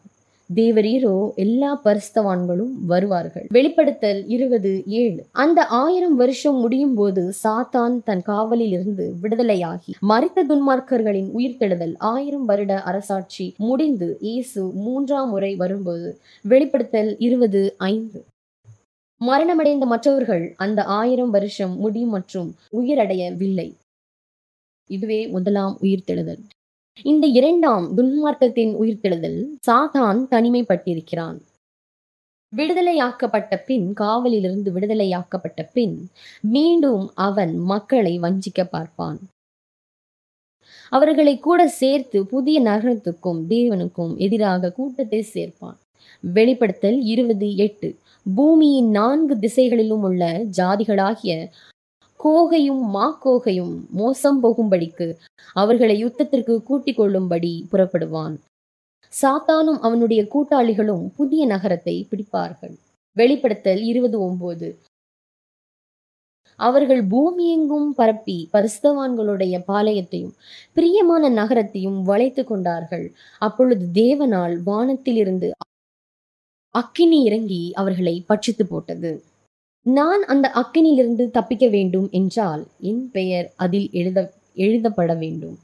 [0.56, 3.48] தேவரீரோ எல்லா பரிஸ்தவான்களும் வருவார்கள்.
[3.50, 5.26] வெளிப்படுத்தல் இருபது ஏழு.
[5.32, 12.82] அந்த ஆயிரம் வருஷம் முடியும் போது சாத்தான் தன் காவலில் இருந்து விடுதலையாகி மறித்த துன்மார்க்கர்களின் உயிர்த்தெழுதல் ஆயிரம் வருட
[12.82, 18.26] அரசாட்சி முடிந்து இயேசு மூன்றாம் முறை வரும்போது வெளிப்படுத்தல் இருபது ஐந்து.
[19.22, 23.74] மரணமடைந்த மற்றவர்கள் அந்த ஆயிரம் வருஷம் முடி மற்றும் உயிரடையவில்லை.
[24.90, 26.44] இதுவே முதலாம் உயிர்த்தெழுதல்.
[27.02, 31.38] இந்த இரண்டாம் துன்மார்க்கத்தின் உயிர்த்தெழுதல் சாதான் தனிமைப்பட்டிருக்கிறான்.
[32.56, 36.10] விடுதலையாக்கப்பட்ட பின் காவலிலிருந்து விடுதலையாக்கப்பட்ட பின்
[36.42, 39.20] மீண்டும் அவன் மக்களை வஞ்சிக்க பார்ப்பான்.
[40.90, 45.78] அவர்களை கூட சேர்த்து புதிய நகரத்துக்கும் தேவனுக்கும் எதிராக கூட்டத்தை சேர்ப்பான்.
[46.20, 47.96] வெளிப்படுத்தல் இருபது எட்டு.
[48.36, 51.50] பூமியின் நான்கு திசைகளிலும் உள்ள ஜாதிகளாகிய
[52.26, 55.08] கோகையும் மாக்கோகையும் மோசம் போகும்படிக்கு
[55.54, 58.36] அவர்களை யுத்தத்திற்கு கூட்டிக் கொள்ளும்படி புறப்படுவான்.
[59.14, 62.76] சாத்தானும் அவனுடைய கூட்டாளிகளும் புதிய நகரத்தை பிடிப்பார்கள்.
[63.18, 64.68] வெளிப்படுத்தல் இருபது ஒன்பது
[66.60, 70.34] அவர்கள் பூமியெங்கும் பரப்பி பரிஸ்தவான்களுடைய பாளையத்தையும்
[70.74, 73.06] பிரியமான நகரத்தையும் வளைத்து கொண்டார்கள்.
[73.40, 75.52] அப்பொழுது தேவனால் வானத்திலிருந்து
[76.76, 79.12] அக்கினி இறங்கி அவர்களை பட்சித்து போட்டது.
[79.86, 85.58] நான் அந்த அக்கினிலிருந்து தப்பிக்க வேண்டும் என்றால் என் பெயர் அதில் எழுத எழுதப்பட வேண்டும்.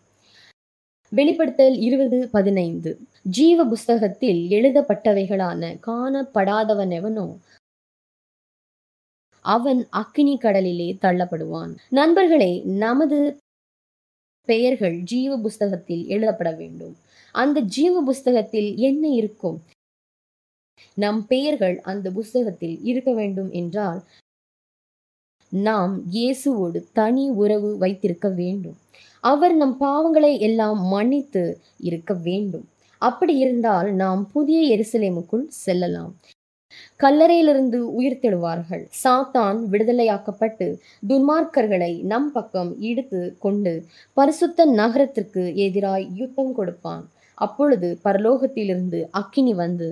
[1.11, 2.99] வெளிப்படுத்தல் இருபது பதினைந்து.
[3.23, 7.27] ஜீவ புஸ்தகத்தில் எழுதப்பட்டவைகளான காணப்படாதவன் எவனோ
[9.45, 11.75] அவன் அக்கினி கடலிலே தள்ளப்படுவான்.
[11.89, 13.37] நண்பர்களே நமது
[14.47, 16.95] பெயர்கள் ஜீவ புஸ்தகத்தில் எழுதப்பட வேண்டும்.
[17.31, 19.61] அந்த ஜீவ புஸ்தகத்தில் என்ன இருக்கும்?
[20.97, 24.01] நம் பெயர்கள் அந்த புஸ்தகத்தில் இருக்க வேண்டும் என்றால்
[25.51, 28.77] நாம் இயேசுவோடு தனி உறவு வைத்திருக்க வேண்டும்.
[29.23, 31.43] அவர் நம் பாவங்களை எல்லாம் மன்னித்து
[31.89, 32.65] இருக்க வேண்டும்.
[33.01, 36.11] அப்படி இருந்தால் நாம் புதிய எருசலேமுக்குள் செல்லலாம்.
[37.03, 40.67] கல்லறையிலிருந்து உயிர்த்தெழுவார்கள் சாத்தான் விடுதலையாக்கப்பட்டு
[41.09, 43.73] துன்மார்க்கர்களை நம் பக்கம் இழுத்து கொண்டு
[44.17, 47.05] பரிசுத்த நகரத்திற்கு எதிராய் யுத்தம் கொடுப்பான்.
[47.37, 49.87] அப்பொழுது பரலோகத்திலிருந்து அக்கினி வந்து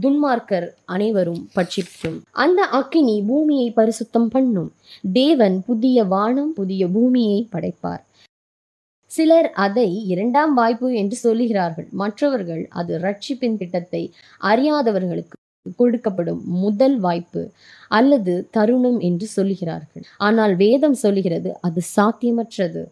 [0.00, 2.20] துன்மார்க்கர் அனைவரும் பட்சிக்கும்.
[2.30, 4.70] அந்த அக்கினி பூமியை பரிசுத்தம் பண்ணும்.
[5.12, 8.02] தேவன் புதிய வானம் புதிய பூமியை படைப்பார்.
[9.10, 11.88] சிலர் அதை இரண்டாம் வாய்ப்பு என்று சொல்லுகிறார்கள்.
[11.90, 14.02] மற்றவர்கள் அது ரட்சிப்பின் திட்டத்தை
[14.40, 15.36] அறியாதவர்களுக்கு
[15.78, 17.42] கொடுக்கப்படும் முதல் வாய்ப்பு
[17.88, 20.04] அல்லது தருணம் என்று சொல்லுகிறார்கள்.
[20.16, 22.82] ஆனால் வேதம் சொல்லுகிறது அது சாத்தியமற்றது.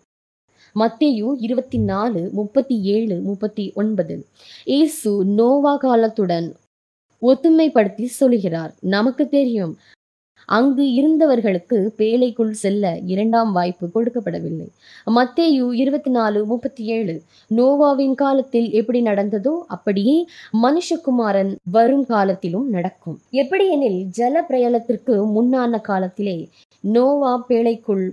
[0.77, 4.17] மத்தேயு இருபத்தி நாலு முப்பத்தி ஏழு முப்பத்தி ஒன்பது.
[4.65, 6.49] இயேசு நோவா காலத்துடன்
[7.23, 8.75] ஒத்துமைப்படுத்தி சொல்கிறார்.
[8.81, 9.73] நமக்கு தெரியும்.
[10.49, 14.67] அங்கு இருந்தவர்களுக்கு பேழைக்குள் செல்ல இரண்டாம் வாய்ப்பு கொடுக்கப்படவில்லை.
[15.17, 17.15] மத்தேயு இருபத்தி நாலு முப்பத்தி ஏழு
[17.51, 20.17] நோவாவின் காலத்தில் எப்படி நடந்ததோ அப்படியே
[20.63, 23.19] மனுஷகுமாரன் வரும் காலத்திலும் நடக்கும்.
[23.43, 26.39] எப்படி எனில் ஜல பிரயலத்திற்கு முன்னான காலத்திலே
[26.81, 28.05] நோவா பேழைக்குள்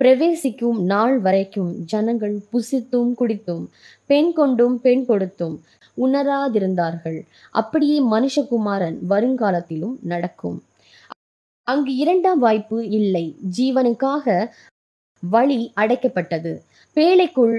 [0.00, 3.64] பிரவேசிக்கும் நாள் வரைக்கும் ஜனங்கள் புசித்தும் குடித்தும்
[4.06, 5.54] பெண் கொண்டும் பெண் கொடுத்தும்
[5.96, 7.18] உணராதிருந்தார்கள்.
[7.50, 10.64] அப்படியே மனுஷகுமாரன் வருங்காலத்திலும் நடக்கும்.
[11.66, 13.26] அங்கு இரண்டாம் வாய்ப்பு இல்லை.
[13.58, 14.48] ஜீவனுக்காக
[15.22, 16.52] வழி அடைக்கப்பட்டது.
[16.96, 17.54] பேழைக்குள்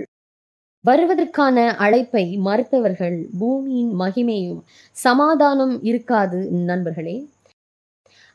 [0.85, 4.59] வருவதற்கான அழைப்பை மறுத்தவர்கள் பூமியின் மகிமையும்
[4.91, 7.29] சமாதானம் இருக்காது நண்பர்களே.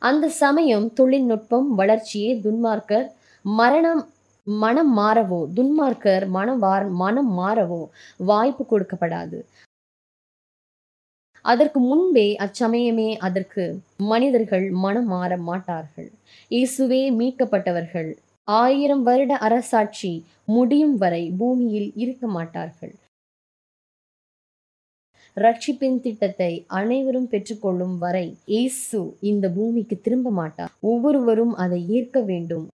[0.01, 3.07] அந்த சமயம் தொழில்நுட்பம் வளர்ச்சியே துன்மார்க்கர்
[3.45, 4.03] மரணம்
[4.43, 7.81] மனம் மாறவோ துன்மார்க்கர் மனம் வார் மனம் மாறவோ
[8.17, 9.39] வாய்ப்பு கொடுக்கப்படாது.
[11.45, 13.63] அதற்கு முன்பே அச்சமயமே அதற்கு
[14.11, 16.09] மனிதர்கள் மனம் மாற மாட்டார்கள்.
[16.51, 18.11] இயேசுவே மீட்கப்பட்டவர்கள்.
[18.47, 20.11] ஆயிரம் வருட அரசாட்சி
[20.55, 22.93] முடியும் வரை பூமியில் இருக்க மாட்டார்கள்.
[25.37, 28.99] ரட்சிப்பின் திட்டத்தை அனைவரும் பெற்றுக்கொள்ளும் வரை இயேசு
[29.31, 30.73] இந்த பூமிக்கு திரும்ப மாட்டார்.
[30.91, 32.65] ஒவ்வொருவரும் அதை ஏற்க வேண்டும்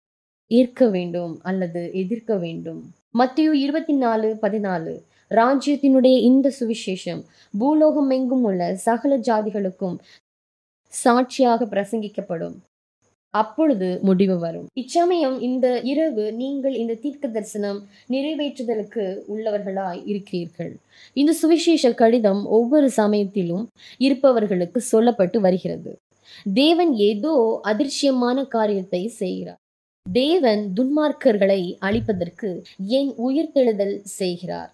[0.50, 2.81] ஏற்க வேண்டும் அல்லது எதிர்க்க வேண்டும்.
[3.20, 4.92] மத்திய இருபத்தி நாலு பதினாலு
[5.31, 7.23] ராஜ்யத்தினுடைய இந்த சுவிசேஷம்
[7.59, 9.97] பூலோகம் எங்கும் உள்ள சகல ஜாதிகளுக்கும்
[10.93, 12.57] சாட்சியாக பிரசங்கிக்கப்படும்.
[13.31, 14.67] அப்பொழுது முடிவு வரும்.
[14.73, 20.73] இச்சமயம் இந்த இரவு நீங்கள் இந்த தீர்க்க தரிசனம் நிறைவேற்றுதலுக்கு உள்ளவர்களாய் இருக்கிறீர்கள்.
[21.15, 23.65] இந்த சுவிசேஷ கடிதம் ஒவ்வொரு சமயத்திலும்
[23.99, 25.93] இருப்பவர்களுக்கு சொல்லப்பட்டு வருகிறது.
[26.55, 27.35] தேவன் ஏதோ
[27.65, 29.61] அதிர்ச்சியமான காரியத்தை செய்கிறார்.
[30.07, 32.51] தேவன் துன்மார்க்கர்களை அழிப்பதற்கு
[32.99, 34.73] என் உயிர்த்தெழுதல் செய்கிறார்.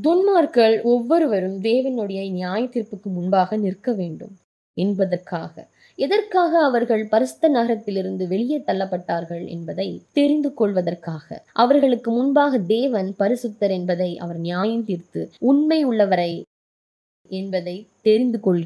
[0.00, 4.36] துன்மார்கள் ஒவ்வொருவரும் தேவனுடைய நியாய தீர்ப்புக்கு முன்பாக நிற்க வேண்டும்
[4.74, 5.54] என்பதற்காக.
[5.94, 11.44] எதற்காக அவர்கள் பரிசுத்த நகரத்திலிருந்து வெளியே தள்ளப்பட்டார்கள் என்பதை தெரிந்து கொள்வதற்காக.
[11.52, 16.42] அவர்களுக்கு முன்பாக தேவன் பரிசுத்தர் என்பதை அவர் நியாயம் தீர்த்து உண்மை உள்ளவரை
[17.30, 18.64] என்பதை தெரிந்து கொள்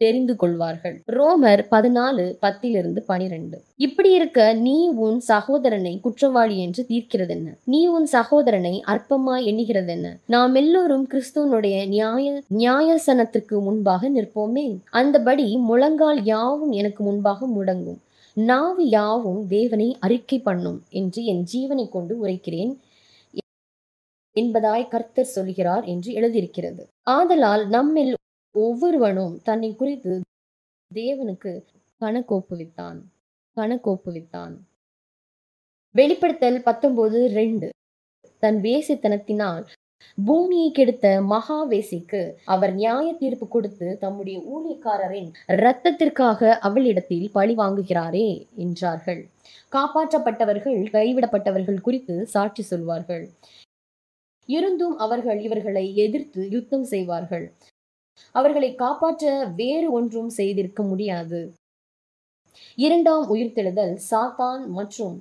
[0.00, 3.56] தெரிந்து கொள்வார்கள் ரோமர் பதினாலு பத்திலிருந்து பனிரெண்டு.
[3.86, 10.12] இப்படி இருக்க நீ உன் சகோதரனை குற்றவாளி என்று தீர்க்கிறது என்ன நீ உன் சகோதரனை அற்பமாய் எண்ணுகிறதென்ன?
[10.26, 14.66] நாம் எல்லோரும் கிறிஸ்துவனுடைய நியாய நியாயசனத்திற்கு முன்பாக நிற்போமே.
[14.92, 18.00] அந்தபடி முழங்கால் யாவும் எனக்கு முன்பாக முடங்கும்.
[18.36, 22.74] நாவு யாவும் தேவனை அறிக்கை பண்ணும் என்று என் ஜீவனை கொண்டு உரைக்கிறேன்
[24.36, 26.82] என்பதாய் கர்த்தர் சொல்கிறார் என்று எழுதியிருக்கிறது.
[27.10, 28.12] ஆதலால் நம்மில்
[28.54, 30.20] ஒவ்வொருவனும் தன்னை குறித்து
[30.94, 31.52] தேவனுக்கு
[32.00, 32.98] கணக்கோப்புவித்தான்
[33.56, 34.54] கணக்கோப்புவித்தான்.
[35.94, 37.68] வெளிப்படுத்தல் பத்தொன்பது ரெண்டு.
[38.38, 39.64] தன் வேசித்தனத்தினால்
[40.26, 49.28] பூமியை கெடுத்த மகாவேசிக்கு அவர் நியாய தீர்ப்பு கொடுத்து தம்முடைய ஊழியக்காரரின் இரத்தத்திற்காக அவளிடத்தில் பழி வாங்குகிறாரே என்றார்கள்.
[49.72, 53.30] காப்பாற்றப்பட்டவர்கள் கைவிடப்பட்டவர்கள் குறித்து சாட்சி சொல்வார்கள்.
[54.48, 57.52] இருந்தும் அவர்கள் இவர்களை எதிர்த்து யுத்தம் செய்வார்கள்.
[58.32, 61.40] அவர்களை காப்பாற்ற வேறு ஒன்றும் செய்திருக்க முடியாது.
[62.74, 65.16] இரண்டாம் உயிர்த்தெழுதல் சாத்தான் மற்றும்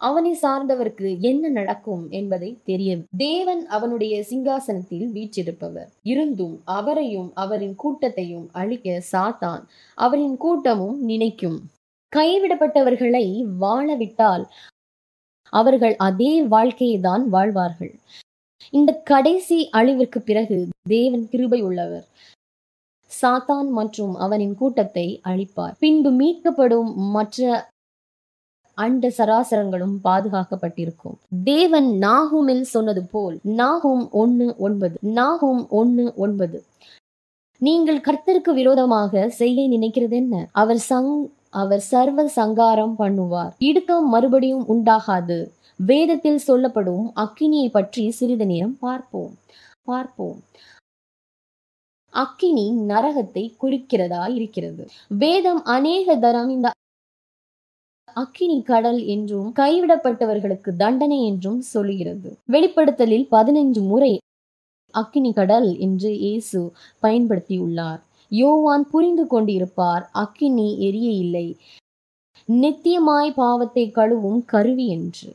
[0.00, 3.02] அவனை சார்ந்தவருக்கு என்ன நடக்கும் என்பதை தெரியும்.
[3.16, 5.90] தேவன் அவனுடைய சிங்காசனத்தில் வீற்றிருப்பவர்.
[6.02, 9.62] இருந்தும் அவரையும் அவரின் கூட்டத்தையும் அழிக்க சாத்தான்
[9.98, 11.58] அவரின் கூட்டமும் நினைக்கும்.
[12.16, 13.26] கைவிடப்பட்டவர்களை
[13.60, 14.44] வாழவிட்டால்
[15.52, 17.94] அவர்கள் அதே வாழ்க்கையை தான் வாழ்வார்கள்.
[18.72, 20.58] இந்த கடைசி அழிவிற்கு பிறகு
[20.92, 22.06] தேவன் கிருபை உள்ளவர்.
[23.10, 25.74] சாத்தான் மற்றும் அவனின் கூட்டத்தை அழிப்பார்.
[25.82, 27.68] பின்பு மீட்கப்படும் மற்ற
[28.78, 31.16] அண்ட சராசரங்களும் பாதுகாக்கப்பட்டிருக்கும்.
[31.50, 36.60] தேவன் நாகூமில் சொன்னது போல் நாகும் ஒன்னு ஒன்பது நாகும் ஒன்னு ஒன்பது.
[37.66, 41.12] நீங்கள் கர்த்தருக்கு விரோதமாக செய்ய நினைக்கிறது என்ன அவர் சங்
[41.62, 43.52] அவர் சர்வ சங்காரம் பண்ணுவார்.
[43.68, 45.38] இடுக்கம் மறுபடியும் உண்டாகாது.
[45.90, 49.32] வேதத்தில் சொல்லப்படும் அக்கினியை பற்றி சிறிது நேரம் பார்ப்போம்.
[49.82, 50.38] பார்ப்போம்.
[52.14, 54.84] அக்கினி நரகத்தை குறிக்கிறதா இருக்கிறது?
[55.22, 56.70] வேதம் அநேக தரம் இந்த
[58.16, 62.30] அக்கினி கடல் என்றும் கைவிடப்பட்டவர்களுக்கு தண்டனை என்றும் சொல்லுகிறது.
[62.48, 64.12] வெளிப்படுத்தலில் பதினைஞ்சு முறை
[64.94, 66.60] அக்கினி கடல் என்று இயேசு
[67.02, 68.00] பயன்படுத்தியுள்ளார்.
[68.32, 71.46] யோவான் புரிந்து கொண்டிருப்பார் அக்கினி எரிய இல்லை.
[72.48, 75.30] நித்தியமாய் பாவத்தை கழுவும் கருவி என்று.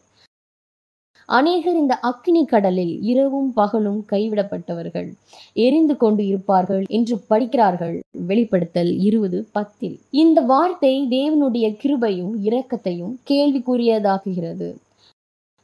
[1.30, 5.10] அநேகர் இந்த அக்கினி கடலில் இரவும் பகலும் கைவிடப்பட்டவர்கள்.
[5.54, 8.00] எரிந்து கொண்டு இருப்பார்கள் என்று படிக்கிறார்கள்.
[8.28, 9.98] வெளிப்படுத்தல் இருபது பத்தில்.
[10.10, 14.70] இந்த வார்த்தை தேவனுடைய கிருபையும் இரக்கத்தையும் கேள்விக்குரியதாக்குகிறது.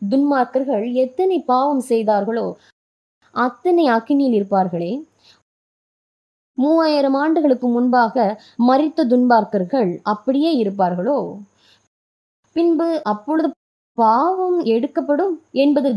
[0.01, 2.57] துன்மார்க்கர்கள் எத்தனை பாவம் செய்தார்களோ
[3.35, 4.93] அத்தனை அக்கினியில் இருப்பார்களே.
[6.57, 11.19] மூவாயிரம் ஆண்டுகளுக்கு முன்பாக மறித்த துன்பார்க்கர்கள் அப்படியே இருப்பார்களோ?
[12.55, 13.47] பின்பு அப்பொழுது
[13.97, 15.89] பாவம் எடுக்கப்படும் என்பது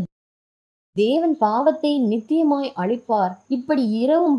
[0.95, 3.33] தேவன் பாவத்தை நித்தியமாய் அழிப்பார்.
[3.47, 4.37] இப்படி இரவும்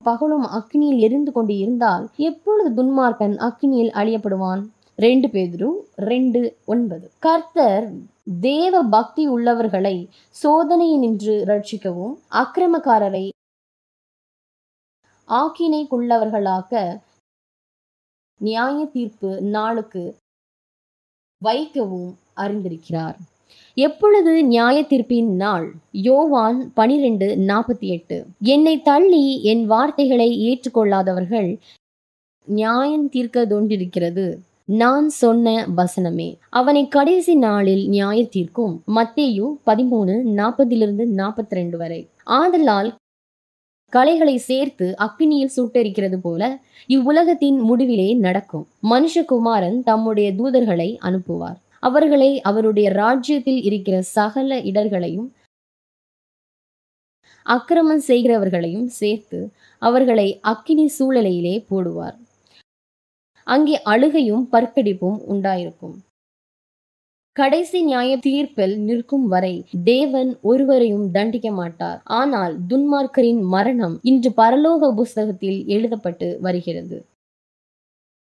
[0.00, 4.62] பகலும் அக்னியில் எரிந்து கொண்டு இருந்தால் எப்பொழுது துன்மார்க்கன் அக்னியில் அழியப்படுவான்?
[4.98, 5.70] ரெண்டு பேதுரு
[6.10, 7.06] ரெண்டு ஒன்பது.
[7.18, 7.86] கர்த்தர்
[8.40, 9.96] தேவ பக்தி உள்ளவர்களை
[10.42, 13.24] சோதனையினின்று ரட்சிக்கவும் அக்கிரமக்காரரை
[15.28, 16.72] ஆக்கினைக்குள்ளவர்களாக
[18.40, 20.04] நியாய தீர்ப்பு நாளுக்கு
[21.42, 23.16] வைக்கவும் அறிந்திருக்கிறார்.
[23.74, 25.74] எப்பொழுது நியாய தீர்ப்பின் நாள்?
[25.92, 28.26] யோவான் பனிரெண்டு நாற்பத்தி எட்டு.
[28.40, 31.58] என்னை தள்ளி என் வார்த்தைகளை ஏற்றுக்கொள்ளாதவர்கள்
[32.44, 36.38] நியாயம் தீர்க்க தோன்றிருக்கிறது நான் சொன்ன வசனமே.
[36.50, 38.82] அவனை கடைசி நாளில் நியாய தீர்க்கும்.
[38.94, 42.08] மத்தேயு பதிமூணு நாற்பதிலிருந்து நாற்பத்தி ரெண்டு வரை.
[42.24, 42.94] ஆதலால்
[43.90, 48.66] கலைகளை சேர்த்து அக்கினியில் சுட்டெரிக்கிறது போல இவ்வுலகத்தின் முடிவிலே நடக்கும்.
[48.90, 51.64] மனுஷகுமாரன் தம்முடைய தூதர்களை அனுப்புவார்.
[51.82, 55.28] அவர்களை அவருடைய ராஜ்யத்தில் இருக்கிற சகல இடர்களையும்
[57.46, 62.16] அக்கிரமம் செய்கிறவர்களையும் சேர்த்து அவர்களை அக்கினி சூழலையிலே போடுவார்.
[63.42, 65.96] அங்கே அழுகையும் பற்கடிப்பும் உண்டாயிருக்கும்.
[67.32, 72.00] கடைசி நியாய தீர்ப்பில் நிற்கும் வரை தேவன் ஒருவரையும் தண்டிக்க மாட்டார்.
[72.04, 77.06] ஆனால் துன்மார்க்கரின் மரணம் இன்று பரலோக புஸ்தகத்தில் எழுதப்பட்டு வருகிறது.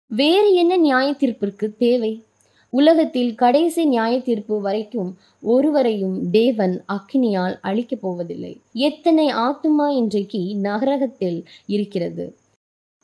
[0.07, 2.26] வேறு என்ன நியாய தீர்ப்பிற்கு தேவை?
[2.73, 5.11] உலகத்தில் கடைசி நியாய தீர்ப்பு வரைக்கும்
[5.43, 8.61] ஒருவரையும் தேவன் அக்கினியால் அழிக்கப் போவதில்லை.
[8.71, 12.25] எத்தனை ஆத்துமா இன்றைக்கு நகரகத்தில் இருக்கிறது?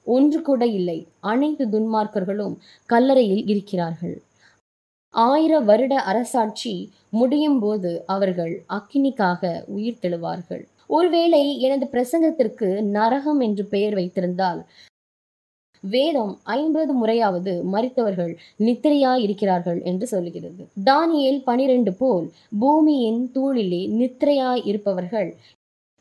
[0.07, 1.07] ஒன்று கூட இல்லை.
[1.19, 2.55] அனைத்து துன்மார்க்கர்களும்
[2.89, 4.15] கல்லறையில் இருக்கிறார்கள்.
[5.13, 6.75] ஆயிர வருட அரசாட்சி
[7.09, 14.61] முடியும் போது அவர்கள் அக்கினிக்காக உயிர் தெழுவார்கள் ஒருவேளை எனது பிரசங்கத்திற்கு நரகம் என்று பெயர் வைத்திருந்தால்
[15.89, 20.67] வேதம் ஐம்பது முறையாவது மறித்தவர்கள் நித்திரையா இருக்கிறார்கள் என்று சொல்லுகிறது.
[20.85, 25.35] தானியேல் பனிரெண்டு போல் பூமியின் தூளிலே நித்திரையாய் இருப்பவர்கள்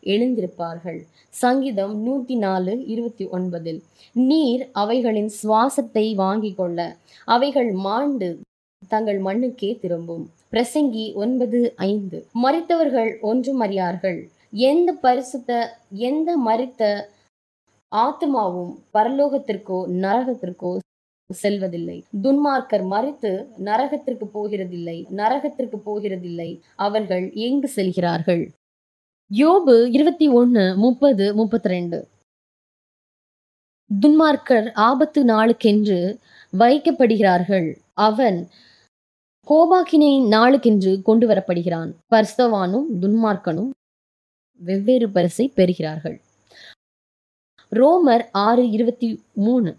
[0.07, 1.01] எழுந்திருப்பார்கள்.
[1.29, 3.81] சங்கீதம் நூத்தி நாலு இருபத்தி ஒன்பதில்
[4.12, 8.40] நீர் அவைகளின் சுவாசத்தை வாங்கிக் கொள்ள அவைகள் மாண்டு
[8.88, 10.31] தங்கள் மண்ணுக்கே திரும்பும்.
[10.53, 14.29] பிரசங்கி ஒன்பது ஐந்து மறித்தவர்கள் ஒன்றும் அறியார்கள்.
[14.51, 17.01] எந்த பரிசுத்த எந்த மறித்த
[17.92, 20.76] ஆத்மாவும் பரலோகத்திற்கோ நரகத்திற்கோ
[21.31, 22.05] செல்வதில்லை.
[22.22, 28.50] துன்மார்க்கர் மறித்து நரகத்திற்கு போகிறதில்லை நரகத்திற்கு போகிறதில்லை அவர்கள் எங்கு செல்கிறார்கள்?
[29.35, 32.09] யோபு இருபத்தி ஒன்னு முப்பது முப்பத்தி ரெண்டு
[34.02, 36.16] துன்மார்க்கர் ஆபத்து நாளுக்கென்று
[36.59, 37.74] வைக்கப்படுகிறார்கள்.
[37.92, 38.48] அவன்
[39.46, 43.70] கோபாக்கினை நாளுக்கென்று கொண்டு வரப்படுகிறான் பர்சவானும் துன்மார்க்கனும்
[44.57, 46.22] வெவ்வேறு பரிசை பெறுகிறார்கள்.
[47.73, 49.09] ரோமர் ஆறு இருபத்தி
[49.45, 49.71] மூணு.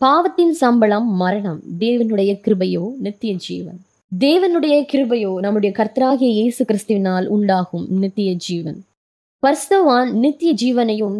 [0.00, 3.78] பாவத்தின் சம்பளம் மரணம் தேவனுடைய கிருபையோ நித்திய ஜீவன்
[4.12, 8.80] தேவனுடைய கிருபையோ நம்முடைய கர்த்தராகிய இயேசு கிறிஸ்துவினால் உண்டாகும் நித்திய ஜீவன்
[9.42, 11.16] பர்ஸ்தவான் நித்திய ஜீவனையும்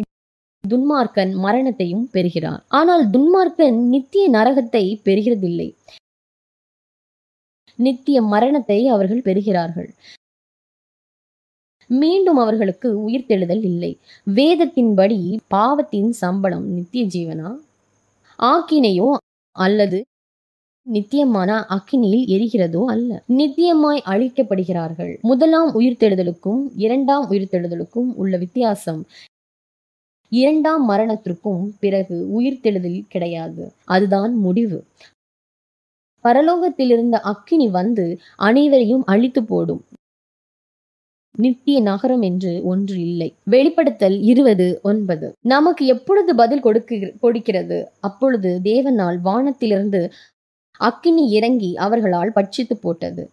[0.63, 2.61] துன்மார்க்கன் மரணத்தையும் பெறுகிறார்.
[2.77, 5.67] ஆனால் துன்மார்க்கன் நித்திய நரகத்தை பெறுகிறதில்லை.
[7.79, 9.89] நித்திய மரணத்தை அவர்கள் பெறுகிறார்கள்.
[11.89, 13.97] மீண்டும் அவர்களுக்கு உயிர்த்தெழுதல் இல்லை.
[14.35, 17.49] வேதத்தின்படி பாவத்தின் சம்பளம் நித்திய ஜீவனா
[18.39, 19.13] ஆக்கினையோ
[19.51, 19.99] அல்லது
[20.87, 23.23] நித்தியமான அக்கினியில் எரிகிறதோ அல்ல.
[23.27, 25.19] நித்தியமாய் அழிக்கப்படுகிறார்கள்.
[25.21, 29.05] முதலாம் உயிர்த்தெழுதலுக்கும் இரண்டாம் உயிர்த்தெழுதலுக்கும் உள்ள வித்தியாசம்
[30.31, 33.71] இரண்டாம் மரணத்திற்கும் பிறகு உயிர்த்தெழுதல் கிடையாது.
[33.85, 34.85] அதுதான் முடிவு.
[36.23, 39.83] பரலோகத்தில் இருந்த அக்கினி வந்து அனைவரையும் அழித்து போடும்.
[41.37, 43.33] நித்திய நகரம் என்று ஒன்று இல்லை.
[43.43, 45.33] வெளிப்படுத்தல் இருபது ஒன்பது.
[45.41, 47.91] நமக்கு எப்பொழுது பதில் கொடுக்க கொடுக்கிறது?
[47.99, 50.11] அப்பொழுது தேவனால் வானத்திலிருந்து
[50.77, 53.29] அக்கினி இறங்கி அவர்களால் பட்சித்து போட்டது.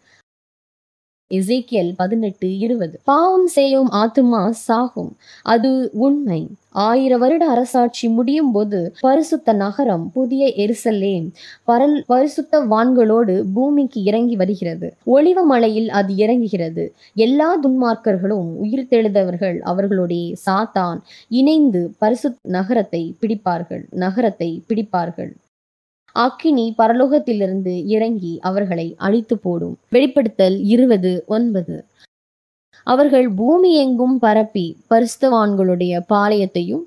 [1.35, 3.01] இசைக்கியல் பதினெட்டு இருபது.
[3.05, 5.17] பாவம் செய்யும் ஆத்துமா சாகும்.
[5.43, 6.49] அது உண்மை.
[6.75, 11.27] ஆயிர வருட அரசாட்சி முடியும் போது பரிசுத்த நகரம் புதிய எருசலேம்
[11.67, 14.97] பரல் பரிசுத்த வான்களோடு பூமிக்கு இறங்கி வருகிறது.
[15.07, 16.89] ஒளிவ மலையில் அது இறங்குகிறது.
[17.15, 25.33] எல்லா துன்மார்க்கர்களும் உயிர் தெழுந்தவர்கள் அவர்களுடைய சாத்தான் இணைந்து பரிசுத் நகரத்தை பிடிப்பார்கள் நகரத்தை பிடிப்பார்கள்.
[26.13, 31.85] அக்கினி பரலோகத்திலிருந்து இறங்கி அவர்களை அழித்து போடும் வெளிப்படுத்தல் இருபது ஒன்பது.
[32.85, 36.85] அவர்கள் பூமி எங்கும் பரப்பி பரிஸ்தவான்களுடைய பாளையத்தையும்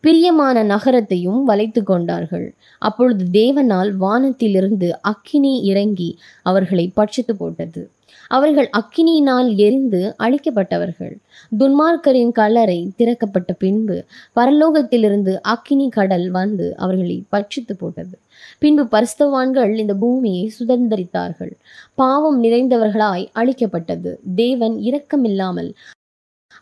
[0.00, 2.54] பிரியமான நகரத்தையும் வளைத்து கொண்டார்கள்.
[2.78, 7.90] அப்பொழுது தேவனால் வானத்திலிருந்து அக்கினி இறங்கி அவர்களை பட்சித்து போட்டது.
[8.28, 11.14] அவர்கள் அக்கினியினால் எரிந்து அழிக்கப்பட்டவர்கள்.
[11.58, 14.04] துன்மார்க்கரின் கல்லறை திறக்கப்பட்ட பின்பு
[14.36, 18.18] பரலோகத்திலிருந்து அக்கினி கடல் வந்து அவர்களை பட்சித்து போட்டது.
[18.58, 21.52] பின்பு பரிஸ்தவான்கள் இந்த பூமியை சுதந்திரித்தார்கள்.
[21.94, 24.16] பாவம் நிறைந்தவர்களாய் அழிக்கப்பட்டது.
[24.34, 25.72] தேவன் இரக்கமில்லாமல்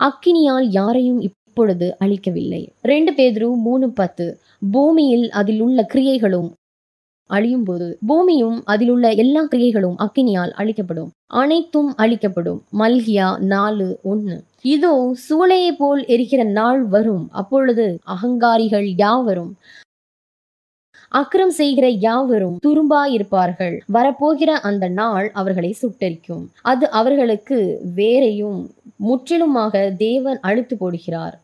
[0.01, 2.67] அக்கினியால் யாரையும் இப்பொழுது அழிக்கவில்லை.
[2.83, 4.39] ரெண்டு பேதரு மூணு பத்து.
[4.73, 6.51] பூமியில் அதில் உள்ள கிரியைகளும்
[7.31, 11.11] அழியும் போது பூமியும் அதிலுள்ள எல்லா கிரியைகளும் அக்கினியால் அழிக்கப்படும்.
[11.27, 12.63] அனைத்தும் அழிக்கப்படும்.
[12.79, 14.37] மல்கியா நாலு ஒன்னு.
[14.63, 17.29] இதோ சூளையை போல் எரிக்கிற நாள் வரும்.
[17.31, 19.53] அப்பொழுது அகங்காரிகள் யாவரும்
[21.13, 23.77] அக்கிரம் செய்கிற யாவரும் துரும்பாயிருப்பார்கள்.
[23.93, 26.45] வரப்போகிற அந்த நாள் அவர்களை சுட்டரிக்கும்.
[26.63, 27.59] அது அவர்களுக்கு
[27.95, 28.61] வேறையும்
[28.97, 31.35] முற்றிலுமாக தேவன் அழுத்து போடுகிறார்.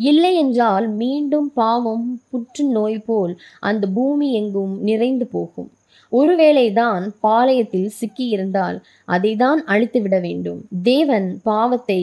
[0.00, 5.70] இல்லை என்றால் மீண்டும் பாவம் புற்றுநோய் போல் அந்த பூமி எங்கும் நிறைந்து போகும்.
[6.12, 10.60] ஒருவேளைதான் பாளையத்தில் சிக்கியிருந்தால் அதை தான் அழித்து விட வேண்டும்.
[10.82, 12.00] தேவன் பாவத்தை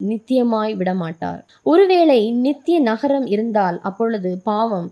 [0.00, 1.40] நித்தியமாய் விடமாட்டார்.
[1.62, 4.88] ஒருவேளை நித்திய நகரம் இருந்தால் அப்பொழுது பாவம்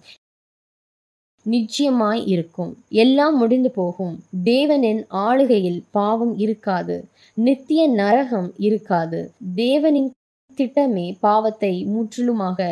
[1.46, 2.72] நிச்சயமாய் இருக்கும்.
[3.02, 4.14] எல்லாம் முடிந்து போகும்.
[4.44, 6.96] தேவனின் ஆளுகையில் பாவம் இருக்காது.
[7.36, 9.20] நித்திய நரகம் இருக்காது.
[9.56, 10.10] தேவனின்
[10.58, 12.68] திட்டமே பாவத்தை முற்றிலுமாக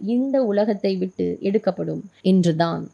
[0.00, 2.84] இந்த உலகத்தை விட்டு எடுக்கப்படும் என்றுதான்.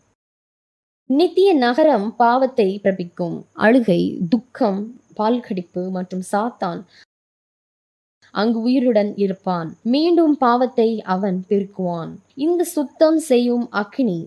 [1.10, 3.36] நித்திய நகரம் பாவத்தை பிறப்பிக்கும்
[3.66, 4.00] அழுகை
[4.32, 4.80] துக்கம்
[5.18, 6.80] பால்கடிப்பு மற்றும் சாத்தான்
[8.34, 9.68] அங்கு உயிருடன் இருப்பான்.
[9.92, 12.12] மீண்டும் பாவத்தை அவன் பெருக்குவான்.
[12.44, 14.18] இந்த சுத்தம் செய்யும் அக்னி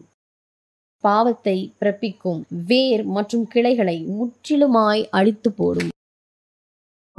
[1.03, 5.91] பாவத்தை பிறப்பிக்கும் வேர் மற்றும் கிளைகளை முற்றிலுமாய் அழித்து போடும்.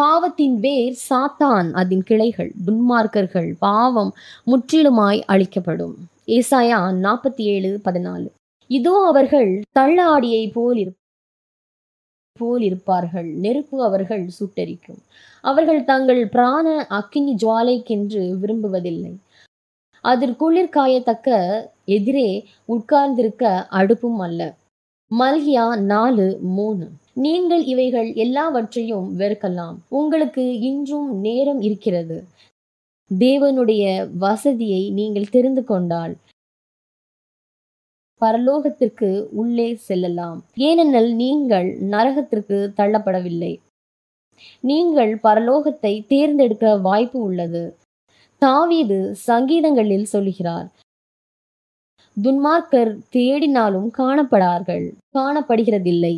[0.03, 4.12] பாவத்தின் வேர் சாத்தான் அதன் கிளைகள் துன்மார்க்கர்கள் பாவம்
[4.50, 5.96] முற்றிலுமாய் அழிக்கப்படும்.
[6.36, 8.28] ஏசாயா நாற்பத்தி ஏழு பதினாலு.
[8.70, 11.00] இதோ அவர்கள் தள்ளாடியை போல் இருப்ப
[12.40, 15.00] போல் இருப்பார்கள் நெருப்பு அவர்கள் சுட்டரிக்கும்.
[15.44, 16.66] அவர்கள் தங்கள் பிராண
[16.98, 19.12] அக்கினி ஜுவாலைக்கென்று விரும்புவதில்லை.
[20.05, 21.28] அதில் குளிர்காயத்தக்க
[21.96, 22.30] எதிரே
[22.74, 24.40] உட்கார்ந்திருக்க அடுப்பும் அல்ல.
[25.20, 26.86] மல்கியா நாலு மூணு.
[27.24, 29.76] நீங்கள் இவைகள் எல்லாவற்றையும் வெறுக்கலாம்.
[29.88, 32.18] உங்களுக்கு இன்றும் நேரம் இருக்கிறது.
[33.10, 33.84] தேவனுடைய
[34.18, 36.14] வசதியை நீங்கள் தெரிந்து கொண்டால்
[38.20, 39.10] பரலோகத்திற்கு
[39.40, 40.38] உள்ளே செல்லலாம்.
[40.68, 43.52] ஏனெனில் நீங்கள் நரகத்திற்கு தள்ளப்படவில்லை.
[44.60, 47.64] நீங்கள் பரலோகத்தை தேர்ந்தெடுக்க வாய்ப்பு உள்ளது.
[48.42, 50.68] தாவீது சங்கீதங்களில் சொல்கிறார்
[52.16, 54.86] துன்மார்க்கர் தேடினாலும் காணப்படார்கள்.
[55.18, 56.16] காணப்படுகிறதில்லை.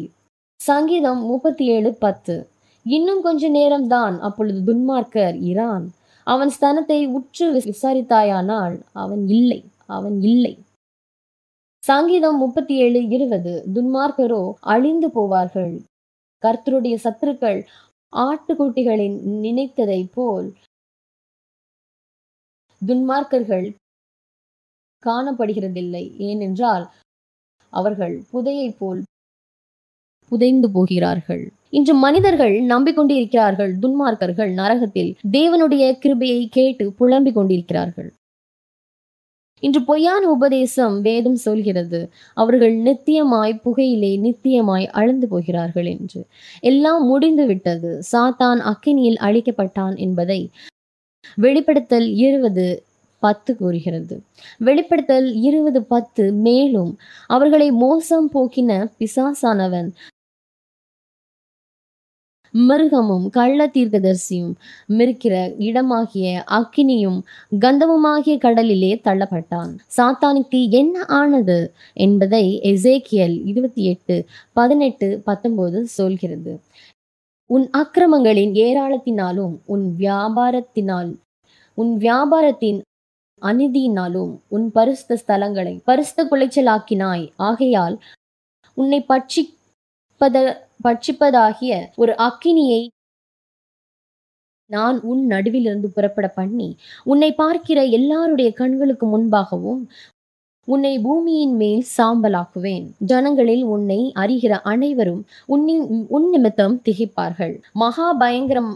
[0.61, 2.49] சங்கீதம் முப்பத்தி ஏழு பத்து.
[2.86, 5.86] இன்னும் கொஞ்ச நேரம்தான் அப்பொழுது துன்மார்க்கர் இரான்
[6.26, 10.55] அவன் ஸ்தனத்தை உற்று விசாரித்தாயானால் அவன் இல்லை அவன் இல்லை.
[11.82, 13.55] சங்கீதம் முப்பத்தி ஏழு இருபது.
[13.74, 15.74] துன்மார்க்கரோ அழிந்து போவார்கள்.
[16.42, 17.61] கர்த்தருடைய சத்துருக்கள்
[18.12, 20.49] ஆட்டுக்குட்டிகளின் நினைத்ததை போல்
[22.82, 23.66] துன்மார்க்கர்கள்
[25.05, 26.05] காணப்படுகிறதில்லை.
[26.19, 26.87] ஏனென்றால்
[27.73, 29.03] அவர்கள் புதையை போல்
[30.29, 31.53] புதைந்து போகிறார்கள்.
[31.71, 38.11] இன்று மனிதர்கள் நம்பிக்கொண்டு இருக்கிறார்கள் துன்மார்க்கர்கள் நரகத்தில் தேவனுடைய கிருபையை கேட்டு புலம்பிக் கொண்டிருக்கிறார்கள்.
[39.61, 42.01] இன்று பொய்யான உபதேசம் வேதம் சொல்கிறது.
[42.35, 46.27] அவர்கள் நித்தியமாய் புகையிலே நித்தியமாய் அழுந்து போகிறார்கள் என்று.
[46.61, 50.51] எல்லாம் முடிந்து விட்டது சாத்தான் அக்கினியில் அழிக்கப்பட்டான் என்பதை
[51.35, 52.67] வெளிப்படுத்தல் இருபது
[53.27, 54.16] பத்து கூறுகிறது.
[54.59, 56.93] வெளிப்படுத்தல் இருபது பத்து மேலும்
[57.27, 59.89] அவர்களை மோசம் போக்கின பிசாசானவன்
[62.55, 64.53] மிருகமும் கள்ள தீர்க்கதரிசியும்
[64.89, 65.35] மிருக்கிற
[65.68, 66.27] இடமாகிய
[66.59, 67.18] அக்கினியும்
[67.61, 69.72] கந்தமுமாகிய கடலிலே தள்ளப்பட்டான்.
[69.97, 71.59] சாத்தானுக்கு என்ன ஆனது?
[71.95, 74.16] என்பதை எசேக்கியல் இருபத்தி எட்டு
[74.53, 76.53] பதினெட்டு பத்தொன்பது சொல்கிறது.
[77.47, 81.12] உன் அக்கிரமங்களின் ஏராளத்தினாலும் உன் வியாபாரத்தினால்
[81.79, 82.79] உன் வியாபாரத்தின்
[83.49, 87.24] அநீதியினாலும் உன் பரிசுத்த ஸ்தலங்களை பரிசுத்த குலைச்சலாக்கினாய்.
[87.49, 87.97] ஆகையால்
[88.76, 90.36] உன்னை பட்சிப்பத
[90.86, 91.72] பட்சிப்பதாகிய
[92.03, 92.82] ஒரு அக்கினியை
[94.70, 96.68] நான் உன் நடுவிலிருந்து புறப்பட பண்ணி
[97.05, 99.82] உன்னை பார்க்கிற எல்லாருடைய கண்களுக்கு முன்பாகவும்
[100.68, 102.86] உன்னை பூமியின் மேல் சாம்பலாக்குவேன்.
[103.11, 105.22] ஜனங்களில் உன்னை அறிகிற அனைவரும்
[105.55, 105.82] உன்னின்
[106.16, 107.55] உன் நிமித்தம் திகைப்பார்கள்.
[107.82, 108.72] மகா பயங்கரம்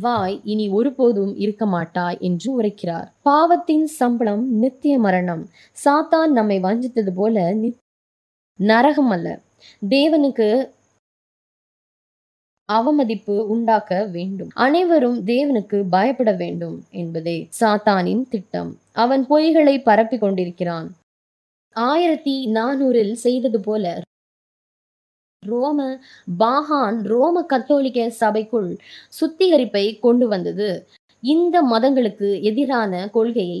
[0.00, 3.08] வாய் இனி ஒருபோதும் இருக்க மாட்டாய் என்று உரைக்கிறார்.
[3.22, 5.48] பாவத்தின் சம்பளம் நித்திய மரணம்.
[5.84, 7.54] சாத்தான் நம்மை வஞ்சித்தது போல
[8.56, 9.40] நரகம் அல்ல.
[9.88, 10.70] தேவனுக்கு
[12.64, 14.48] அவமதிப்பு உண்டாக்க வேண்டும்.
[14.54, 18.78] அனைவரும் தேவனுக்கு பயப்பட வேண்டும் என்பதே சாத்தானின் திட்டம்.
[18.92, 20.94] அவன் பொய்களை பரப்பிக் கொண்டிருக்கிறான்.
[21.74, 24.00] ஆயிரத்தி நானூறில் செய்தது போல
[25.42, 25.78] ரோம
[26.38, 28.68] பாகான் ரோம கத்தோலிக்க சபைக்குள்
[29.20, 30.68] சுத்திகரிப்பை கொண்டு வந்தது.
[31.22, 33.60] இந்த மதங்களுக்கு எதிரான கொள்கையை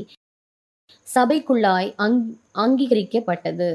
[1.06, 2.20] சபைக்குள்ளாய் அங்
[2.54, 3.70] அங்கீகரிக்கப்பட்டது.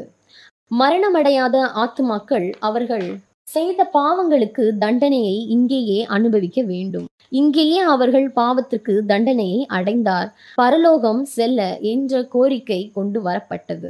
[0.72, 3.08] மரணமடையாத ஆத்துமாக்கள் அவர்கள்
[3.48, 7.06] செய்த பாவங்களுக்கு தண்டனையை இங்கேயே அனுபவிக்க வேண்டும்.
[7.32, 10.30] இங்கேயே அவர்கள் பாவத்திற்கு தண்டனையை அடைந்தார்.
[10.56, 11.62] பரலோகம் செல்ல
[11.94, 13.90] என்ற கோரிக்கை கொண்டு வரப்பட்டது.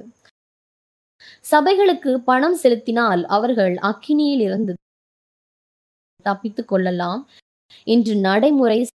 [1.52, 4.74] சபைகளுக்கு பணம் செலுத்தினால் அவர்கள் அக்கினியில் இருந்து
[6.22, 7.28] தப்பித்துக் கொள்ளலாம்
[7.84, 8.88] என்று நடைமுறை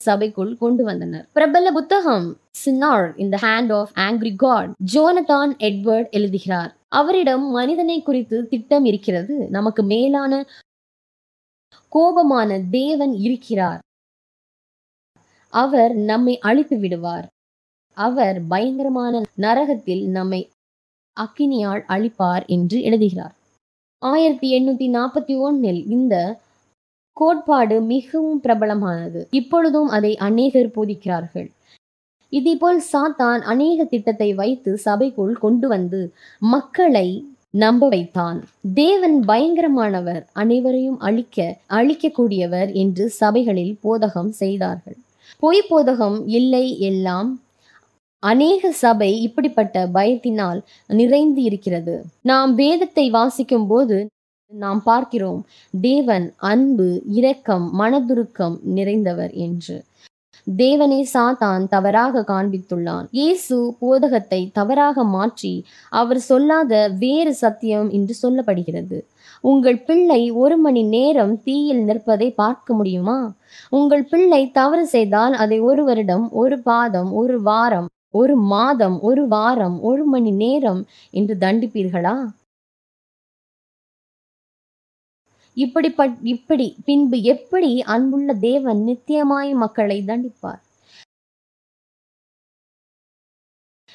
[0.00, 1.28] சபைக்குள் கொண்டு வந்தனர்.
[1.32, 2.28] பிரபல புத்தகம்
[2.64, 9.34] sinners in the hand of angry God Jonathan Edward எழுதுகிறார் அவரிடம் மனிதனை குறித்து திட்டம் இருக்கிறது.
[9.50, 10.32] நமக்கு மேலான
[11.88, 13.80] கோபமான தேவன் இருக்கிறார்.
[15.52, 17.26] அவர் நம்மை அழித்து விடுவார்.
[17.96, 20.40] அவர் பயங்கரமான நரகத்தில் நம்மை
[21.16, 23.34] அக்கினியால் அழிப்பார் என்று எழுதுகிறார்.
[24.02, 26.14] ஆயிரத்தி எண்ணூற்றி நாற்பத்தி ஒன்றில் இந்த
[27.16, 29.20] கோட்பாடு மிகவும் பிரபலமானது.
[29.30, 31.48] இப்பொழுதும் அதை அநேகர் போதிக்கிறார்கள்.
[32.32, 36.00] இதேபோல் சாத்தான் அநேக திட்டத்தை வைத்து சபைக்குள் கொண்டு வந்து
[36.38, 37.08] மக்களை
[37.50, 38.38] நம்ப வைத்தான்.
[38.74, 44.98] தேவன் பயங்கரமானவர் அனைவரையும் அழிக்க அழிக்கக்கூடியவர் என்று சபைகளில் போதகம் செய்தார்கள்.
[45.38, 47.30] பொய் போதகம் இல்லை எல்லாம்
[48.22, 50.58] அநேக சபை இப்படிப்பட்ட பயத்தினால்
[50.90, 51.94] நிறைந்து இருக்கிறது.
[52.22, 53.98] நாம் வேதத்தை வாசிக்கும் போது
[54.52, 55.40] நாம் பார்க்கிறோம்
[55.74, 59.76] தேவன் அன்பு இரக்கம் மனதுருக்கம் நிறைந்தவர் என்று.
[60.46, 63.06] தேவனை சாத்தான் தவறாக காண்பித்துள்ளான்.
[63.10, 65.52] இயேசு போதகத்தை தவறாக மாற்றி
[65.92, 68.98] அவர் சொல்லாத வேறு சத்தியம் என்று சொல்லப்படுகிறது.
[69.44, 73.18] உங்கள் பிள்ளை ஒரு மணி நேரம் தீயில் நிற்பதை பார்க்க முடியுமா?
[73.72, 79.82] உங்கள் பிள்ளை தவறு செய்தால் அதை ஒரு வருடம் ஒரு பாதம் ஒரு வாரம் ஒரு மாதம் ஒரு வாரம்
[79.82, 80.82] ஒரு மணி நேரம்
[81.14, 82.16] என்று தண்டிப்பீர்களா?
[85.56, 85.88] இப்படி
[86.22, 90.60] இப்படி பின்பு எப்படி அன்புள்ள தேவன் நித்தியமாய் மக்களை தண்டிப்பார்?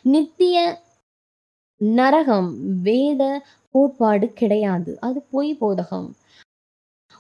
[0.06, 0.58] நித்திய
[1.82, 2.50] நரகம்
[2.82, 3.22] வேத
[3.76, 4.92] கோட்பாடு கிடையாது.
[5.00, 6.08] அது பொய் போதகம்.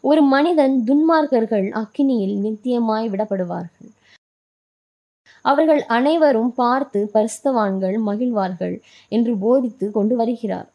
[0.04, 3.90] ஒரு மனிதன் துன்மார்க்கர்கள் அக்கினியில் நித்தியமாய் விடப்படுவார்கள்.
[5.46, 8.76] அவர்கள் அனைவரும் பார்த்து பரிசுத்தவான்கள் மகிழ்வார்கள்
[9.12, 10.70] என்று போதித்து கொண்டு வருகிறார்.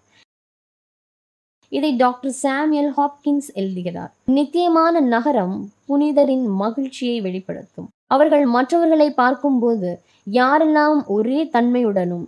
[1.72, 4.12] இதை டாக்டர் சாமியல் ஹாப்கின்ஸ் எழுதுகிறார்.
[4.36, 5.56] நித்தியமான நகரம்
[5.86, 7.88] புனிதரின் மகிழ்ச்சியை வெளிப்படுத்தும்.
[8.06, 9.90] அவர்கள் மற்றவர்களை பார்க்கும்போது
[10.32, 12.26] யாரெல்லாம் ஒரே தன்மையுடனும்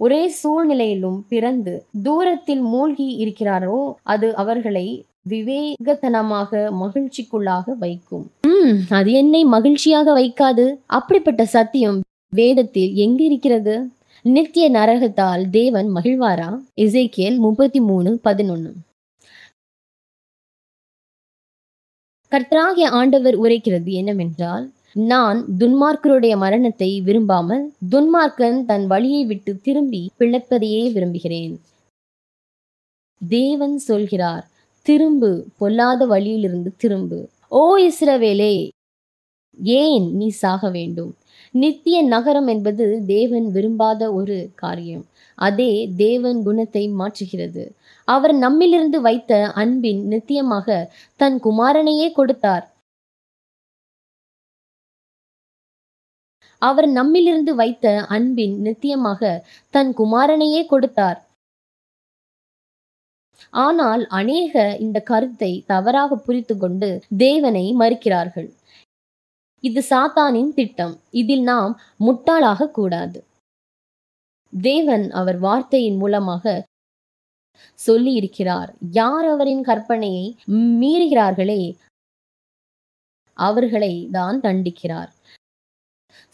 [0.00, 1.72] ஒரே சூழ்நிலையிலும் பிறந்து
[2.02, 4.86] தூரத்தில் மூழ்கி இருக்கிறாரோ அது அவர்களை
[5.26, 6.50] விவேகத்தனமாக
[6.82, 8.26] மகிழ்ச்சிக்குள்ளாக வைக்கும்.
[8.50, 10.66] உம் அது என்னை மகிழ்ச்சியாக வைக்காது.
[10.98, 11.98] அப்படிப்பட்ட சத்தியம்
[12.32, 13.74] வேதத்தில் எங்க இருக்கிறது
[14.24, 16.48] நித்திய நரகத்தால் தேவன் மகிழ்வாரா?
[16.84, 18.72] இசைக்கியல் முப்பத்தி மூணு பதினொன்னு.
[22.32, 24.64] கர்த்தராகிய ஆண்டவர் உரைக்கிறது என்னவென்றால்
[25.10, 31.54] நான் துன்மார்க்கருடைய மரணத்தை விரும்பாமல் துன்மார்க்கன் தன் வழியை விட்டு திரும்பி பிழைப்பதையே விரும்புகிறேன்.
[33.20, 34.44] தேவன் சொல்கிறார்
[34.88, 35.30] திரும்பு
[35.60, 37.18] பொல்லாத வழியிலிருந்து திரும்பு.
[37.48, 38.54] ஓ இஸ்ரவேலே
[39.82, 41.10] ஏன் நீ சாக வேண்டும்?
[41.54, 45.04] நித்திய நகரம் என்பது தேவன் விரும்பாத ஒரு காரியம்.
[45.34, 47.64] அதே தேவன் குணத்தை மாற்றுகிறது.
[48.04, 49.32] அவர் நம்மிலிருந்து வைத்த
[49.62, 50.78] அன்பின் நித்தியமாக
[51.16, 52.66] தன் குமாரனையே கொடுத்தார்.
[56.62, 59.22] அவர் நம்மிலிருந்து வைத்த அன்பின் நித்தியமாக
[59.70, 61.18] தன் குமாரனையே கொடுத்தார்.
[63.64, 68.48] ஆனால் அநேக இந்த கருத்தை தவறாக புரித்து கொண்டு தேவனை மறுக்கிறார்கள்.
[69.64, 70.94] இது சாத்தானின் திட்டம்.
[71.20, 71.72] இதில் நாம்
[72.06, 73.18] முட்டாளாக கூடாது.
[74.52, 76.44] தேவன் அவர் வார்த்தையின் மூலமாக
[77.78, 80.26] சொல்லி இருக்கிறார் யார் அவரின் கற்பனையை
[80.80, 81.62] மீறுகிறார்களே
[83.36, 85.10] அவர்களை தான் தண்டிக்கிறார்.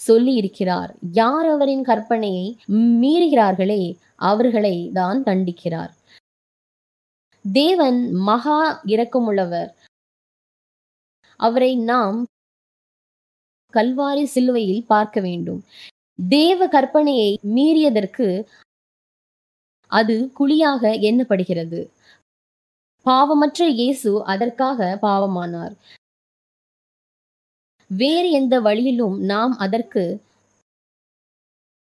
[0.01, 2.47] சொல்லி இருக்கிறார் யார் அவரின் கற்பனையை
[3.03, 3.83] மீறுகிறார்களே
[4.31, 5.93] அவர்களை தான் தண்டிக்கிறார்.
[7.45, 9.71] தேவன் மகா இரக்கமுள்ளவர்.
[11.37, 12.25] அவரை நாம்
[13.75, 15.65] கல்வாரி சிலுவையில் பார்க்க வேண்டும்.
[16.19, 18.47] தேவ கற்பனையை மீறியதற்கு
[19.89, 21.91] அது குழியாக எண்ணப்படுகிறது.
[23.07, 25.75] பாவமற்ற இயேசு அதற்காக பாவமானார்.
[27.91, 30.21] வேறு எந்த வழியிலும் நாம் அதற்கு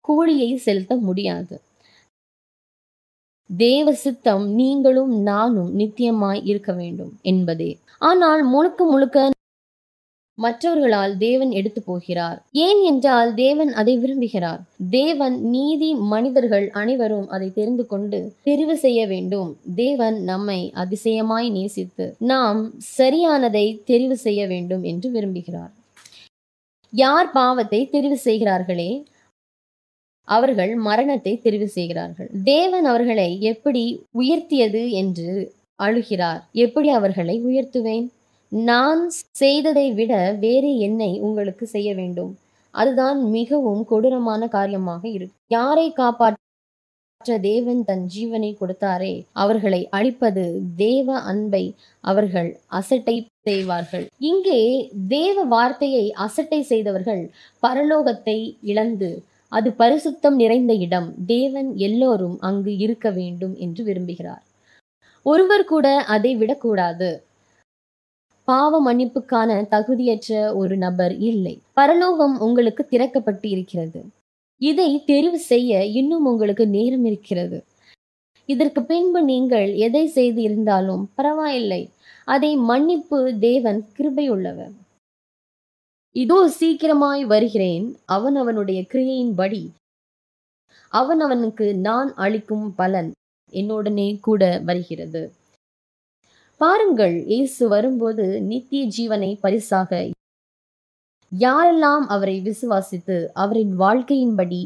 [0.05, 1.68] கூலியை செலுத்த முடியாது.
[3.51, 7.79] தேவ சித்தம் நீங்களும் நானும் நித்தியமாய் இருக்க வேண்டும் என்பதே.
[7.99, 9.31] ஆனால் முழுக்க முழுக்க
[10.35, 12.45] மற்றவர்களால் தேவன் எடுத்து போகிறார்.
[12.53, 14.61] ஏன் என்றால் தேவன் அதை விரும்புகிறார்.
[14.91, 19.57] தேவன் நீதி மனிதர்கள் அனைவரும் அதை தெரிந்து கொண்டு தெரிவு செய்ய வேண்டும்.
[19.75, 25.73] தேவன் நம்மை அதிசயமாய் நேசித்து நாம் சரியானதை தெரிவு செய்ய வேண்டும் என்று விரும்புகிறார்.
[26.91, 29.05] யார் பாவத்தை தெரிவு செய்கிறார்களே?
[30.37, 32.29] அவர்கள் மரணத்தை தெரிவு செய்கிறார்கள்.
[32.53, 33.85] தேவன் அவர்களை எப்படி
[34.21, 35.31] உயர்த்தியது என்று
[35.81, 36.41] அழுகிறார்.
[36.65, 38.07] எப்படி அவர்களை உயர்த்துவேன்?
[38.53, 39.03] நான்
[39.41, 40.13] செய்ததை விட
[40.45, 42.33] வேறு என்னை உங்களுக்கு செய்ய வேண்டும்.
[42.75, 49.15] அதுதான் மிகவும் கொடூரமான காரியமாக இருக்கும் யாரை காப்பாற்ற தேவன் தன் ஜீவனை கொடுத்தாரே?
[49.43, 50.45] அவர்களை அழிப்பது
[50.85, 51.65] தேவ அன்பை
[52.05, 53.17] அவர்கள் அசட்டை
[53.49, 54.07] செய்வார்கள்.
[54.31, 54.61] இங்கே
[55.17, 57.23] தேவ வார்த்தையை அசட்டை செய்தவர்கள்
[57.63, 58.39] பரலோகத்தை
[58.71, 59.11] இழந்து
[59.49, 61.15] அது பரிசுத்தம் நிறைந்த இடம்.
[61.27, 64.45] தேவன் எல்லோரும் அங்கு இருக்க வேண்டும் என்று விரும்புகிறார்.
[65.23, 67.11] ஒருவர் கூட அதை விடக்கூடாது.
[68.45, 71.61] பாவ மன்னிப்புக்கான தகுதியற்ற ஒரு நபர் இல்லை.
[71.73, 74.01] பரலோகம் உங்களுக்கு திறக்கப்பட்டு இருக்கிறது
[74.61, 77.65] இதை தெரிவு செய்ய இன்னும் உங்களுக்கு நேரம் இருக்கிறது.
[78.49, 81.83] இதற்கு பின்பு நீங்கள் எதை செய்து இருந்தாலும் பரவாயில்லை.
[82.25, 84.75] அதை மன்னிப்பு தேவன் கிருபையுள்ளவர்.
[86.17, 89.61] இதோ சீக்கிரமாய் வருகிறேன் அவன் அவனுடைய கிரியையின்படி.
[90.93, 93.11] அவன் அவனுக்கு நான் அளிக்கும் பலன்
[93.53, 95.23] என்னுடனே கூட வருகிறது.
[96.61, 99.91] பாருங்கள் இயேசு வரும்போது நித்திய ஜீவனை பரிசாக.
[101.33, 104.61] யாரெல்லாம் அவரை விசுவாசித்து அவரின் வாழ்க்கையின்படி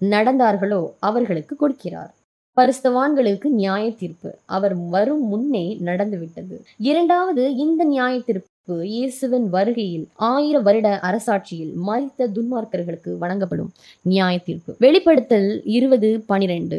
[0.00, 2.12] நடந்தார்களோ அவர்களுக்கு கொடுக்கிறார்.
[2.56, 6.56] பரிசுத்தவான்களுக்கு நியாய தீர்ப்பு அவர் வரும் முன்னே நடந்துவிட்டது.
[6.90, 14.76] இரண்டாவது இந்த நியாய தீர்ப்பு இயேசுவின் வருகையில் ஆயிரம் வருட அரசாட்சியில் மறித்த துன்மார்க்கர்களுக்கு வழங்கப்படும் நியாய தீர்ப்பு.
[14.78, 16.78] வெளிப்படுத்தல் இருபது பனிரெண்டு.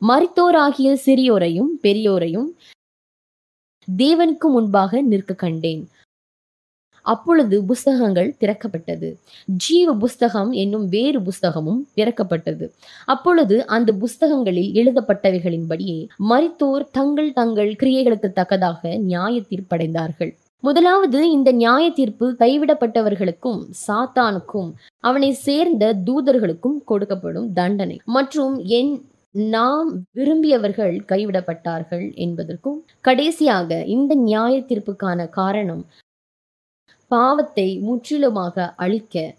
[0.00, 2.48] மறித்தோராகிய சிறியோரையும் பெரியோரையும்
[3.96, 5.88] தேவனுக்கு முன்பாக நிற்க கண்டேன்.
[7.02, 9.10] அப்பொழுது புஸ்தகங்கள் திறக்கப்பட்டது.
[9.44, 12.68] ஜீவ புஸ்தகம் என்னும் வேறு புஸ்தகமும் திறக்கப்பட்டது.
[13.06, 20.34] அப்பொழுது அந்த புஸ்தகங்களில் எழுதப்பட்டவைகளின்படியே மரித்தோர் தங்கள் தங்கள் கிரியைகளுக்கு தக்கதாக நியாய தீர்ப்படைந்தார்கள்.
[20.62, 27.96] முதலாவது இந்த நியாய தீர்ப்பு கைவிடப்பட்டவர்களுக்கும் சாத்தானுக்கும் அவனை சேர்ந்த தூதர்களுக்கும் கொடுக்கப்படும் தண்டனை.
[28.06, 28.92] மற்றும் என்
[29.34, 35.82] நாம் விரும்பியவர்கள் கைவிடப்பட்டார்கள் என்பதற்கும் கடைசியாக இந்த நியாய தீர்ப்புக்கான காரணம்
[37.10, 39.34] பாவத்தை முற்றிலுமாக அழிக்க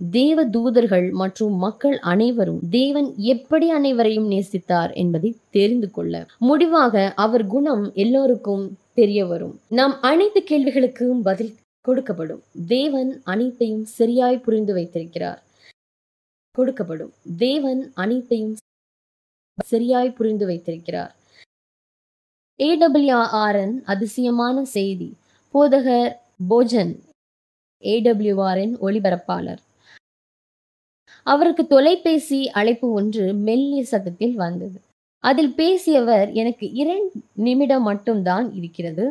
[0.00, 6.26] தேவ தூதர்கள் மற்றும் மக்கள் அனைவரும் தேவன் எப்படி அனைவரையும் நேசித்தார் என்பதை தெரிந்து கொள்ள.
[6.38, 8.64] முடிவாக அவர் குணம் எல்லோருக்கும்
[8.98, 9.54] தெரிய வரும்.
[9.78, 11.52] நாம் அனைத்து கேள்விகளுக்கும் பதில்
[11.88, 12.42] கொடுக்கப்படும்.
[12.74, 15.40] தேவன் அனைத்தையும் சரியாய் புரிந்து வைத்திருக்கிறார்.
[16.58, 17.12] கொடுக்கப்படும்.
[17.36, 18.54] தேவன் அனைத்தையும்
[19.64, 21.12] சரியாய் புரிந்து வைத்திருக்கிறார்.
[22.58, 25.08] ஏடபிள்யூஆர்என் அதிசயமான செய்தி.
[25.54, 26.12] போதகர்
[26.50, 26.94] போஜன்
[27.94, 29.62] ஏடபிள்யூஆரின் ஒளிபரப்பாளர்.
[31.26, 34.78] அவருக்கு தொலைபேசி அழைப்பு ஒன்று மெல்லிய சத்தத்தில் வந்தது.
[35.26, 39.06] அதில் பேசியவர் எனக்கு இரண்டு நிமிடம் மட்டும்தான் இருக்கிறது.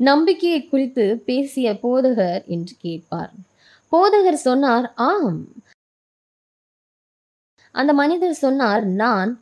[0.00, 3.32] நம்பிக்கையை குறித்து பேசிய போதகர் என்று கேட்பார்.
[3.92, 5.42] போதகர் சொன்னார் ஆம்.
[7.74, 9.32] அந்த மனிதர் சொன்னார் நான்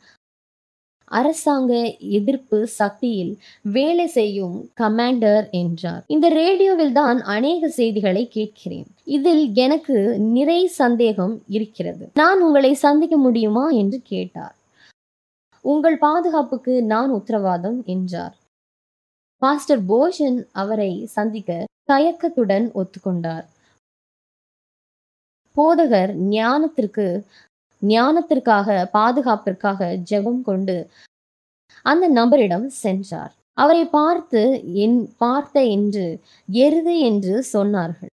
[1.11, 1.73] அரசாங்க
[2.09, 6.03] எதிர்ப்பு சக்தியில் வேலை செய்யும் கமாண்டர் என்றார்.
[6.07, 8.87] இந்த ரேடியோவில் தான் அநேக செய்திகளை கேட்கிறேன்.
[9.17, 9.97] இதில் எனக்கு
[10.37, 12.05] நிறை சந்தேகம் இருக்கிறது.
[12.13, 13.65] நான் உங்களை சந்திக்க முடியுமா?
[13.81, 14.55] என்று கேட்டார்.
[15.65, 18.35] உங்கள் பாதுகாப்புக்கு நான் உத்தரவாதம் என்றார்.
[19.41, 21.51] பாஸ்டர் போஷன் அவரை சந்திக்க
[21.91, 23.45] தயக்கத்துடன் ஒத்துக்கொண்டார்.
[25.55, 27.05] போதகர் ஞானத்திற்கு
[27.81, 30.77] ஞானத்திற்காக பாதுகாப்பிற்காக ஜெபம் கொண்டு
[31.85, 33.33] அந்த நபரிடம் சென்றார்.
[33.57, 34.41] அவரை பார்த்து
[34.83, 36.05] என் பார்த்த என்று
[36.49, 38.11] எருது என்று சொன்னார்கள்.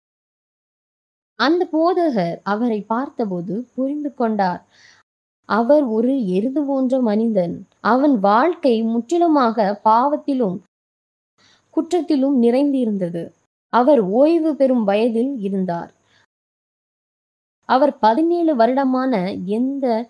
[1.39, 4.61] அந்த போதகர் அவரை பார்த்தபோது புரிந்து கொண்டார்.
[5.45, 7.67] அவர் ஒரு எருது போன்ற மனிதன்.
[7.79, 10.57] அவன் வாழ்க்கை முற்றிலுமாக பாவத்திலும்
[11.75, 13.33] குற்றத்திலும் நிறைந்திருந்தது.
[13.69, 15.93] அவர் ஓய்வு பெறும் வயதில் இருந்தார்.
[17.65, 20.09] அவர் பதினேழு வருடமான எந்த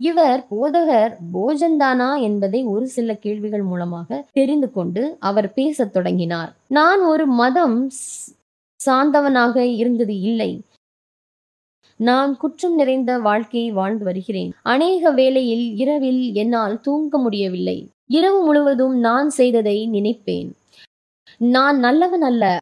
[0.00, 6.56] இவர் போதகர் போஜன்தானா என்பதை ஒரு சில கேள்விகள் மூலமாக தெரிந்து கொண்டு அவர் பேசத் தொடங்கினார்.
[6.68, 7.88] நான் ஒரு மதம்
[8.86, 10.62] சார்ந்தவனாக இருந்தது இல்லை.
[12.00, 14.52] நான் குற்றம் நிறைந்த வாழ்க்கையை வாழ்ந்து வருகிறேன்.
[14.62, 17.90] அநேக வேளையில் இரவில் என்னால் தூங்க முடியவில்லை.
[18.06, 20.50] இரவு முழுவதும் நான் செய்ததை நினைப்பேன்.
[21.36, 22.58] நான் நல்லவன் அல்ல.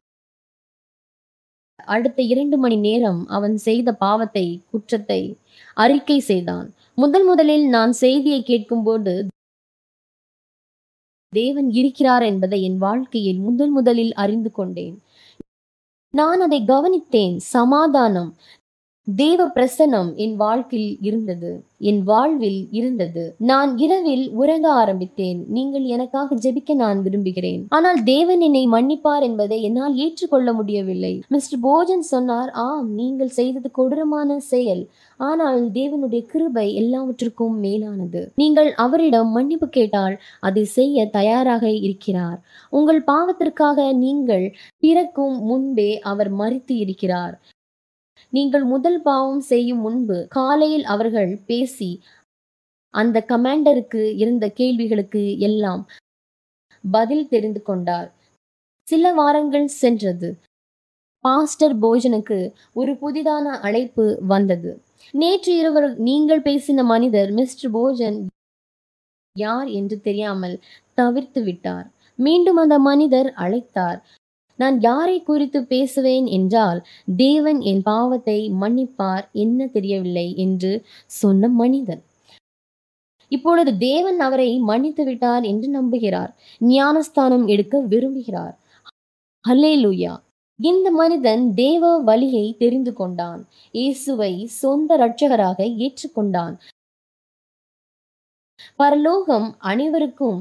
[1.87, 5.37] அடுத்த இரண்டு மணி நேரம் அவன் செய்த பாவத்தை குற்றத்தை
[5.75, 6.75] அறிக்கை செய்தான்.
[6.95, 9.27] முதல் முதலில் நான் செய்தியை கேட்கும்போது
[11.33, 14.97] தேவன் இருக்கிறார் என்பதை என் வாழ்க்கையில் முதல் முதலில் அறிந்து கொண்டேன்.
[16.11, 17.37] நான் அதை கவனித்தேன்.
[17.37, 18.37] சமாதானம்.
[19.07, 21.51] தேவ பிரசனம் என் வாழ்க்கையில் இருந்தது
[21.91, 23.23] என் வாழ்வில் இருந்தது.
[23.51, 25.41] நான் இரவில் உறங்க ஆரம்பித்தேன்.
[25.57, 27.63] நீங்கள் எனக்காக ஜெபிக்க நான் விரும்புகிறேன்.
[27.69, 31.13] ஆனால் தேவன் என்னை மன்னிப்பார் என்பதை என்னால் ஏற்றுக்கொள்ள முடியவில்லை.
[31.29, 34.83] மிஸ்டர் போஜன் சொன்னார் ஆம் நீங்கள் செய்தது கொடூரமான செயல்.
[35.21, 38.23] ஆனால் தேவனுடைய கிருபை எல்லாவற்றுக்கும் மேலானது.
[38.35, 42.39] நீங்கள் அவரிடம் மன்னிப்பு கேட்டால் அதை செய்ய தயாராக இருக்கிறார்.
[42.71, 44.47] உங்கள் பாவத்திற்காக நீங்கள்
[44.79, 47.37] பிறக்கும் முன்பே அவர் மறித்து இருக்கிறார்.
[48.37, 51.91] நீங்கள் முதல் பாவம் செய்யும் முன்பு காலையில் அவர்கள் பேசி
[52.95, 55.83] அந்த கமாண்டருக்கு இருந்த கேள்விகளுக்கு எல்லாம்
[56.85, 58.09] பதில் தெரிந்து கொண்டார்.
[58.87, 60.29] சில வாரங்கள் சென்றது.
[61.25, 62.39] பாஸ்டர் போஜனுக்கு
[62.73, 64.71] ஒரு புதிதான அழைப்பு வந்தது.
[65.15, 68.19] நேற்று இருவர் நீங்கள் பேசின மனிதர் மிஸ்டர் போஜன்
[69.37, 70.57] யார் என்று தெரியாமல்
[70.95, 71.87] தவிர்த்து விட்டார்.
[72.19, 74.01] மீண்டும் அந்த மனிதர் அழைத்தார்.
[74.59, 76.81] நான் யாரை குறித்து பேசுவேன் என்றால்
[77.17, 80.73] தேவன் என் பாவத்தை மன்னிப்பார் என்ன தெரியவில்லை என்று
[81.21, 82.03] சொன்ன மனிதன்.
[83.33, 86.33] இப்பொழுது தேவன் அவரை மன்னித்து விட்டார் என்று நம்புகிறார்.
[86.61, 88.55] ஞானஸ்தானம் எடுக்க விரும்புகிறார்.
[89.45, 90.13] ஹல்லேலூயா.
[90.61, 93.41] இந்த மனிதன் தேவ வழியை தெரிந்து கொண்டான்.
[93.73, 96.55] இயேசுவை சொந்த இரட்சகராக ஏற்றுக்கொண்டான்.
[98.77, 100.39] பரலோகம் அனைவருக்கும்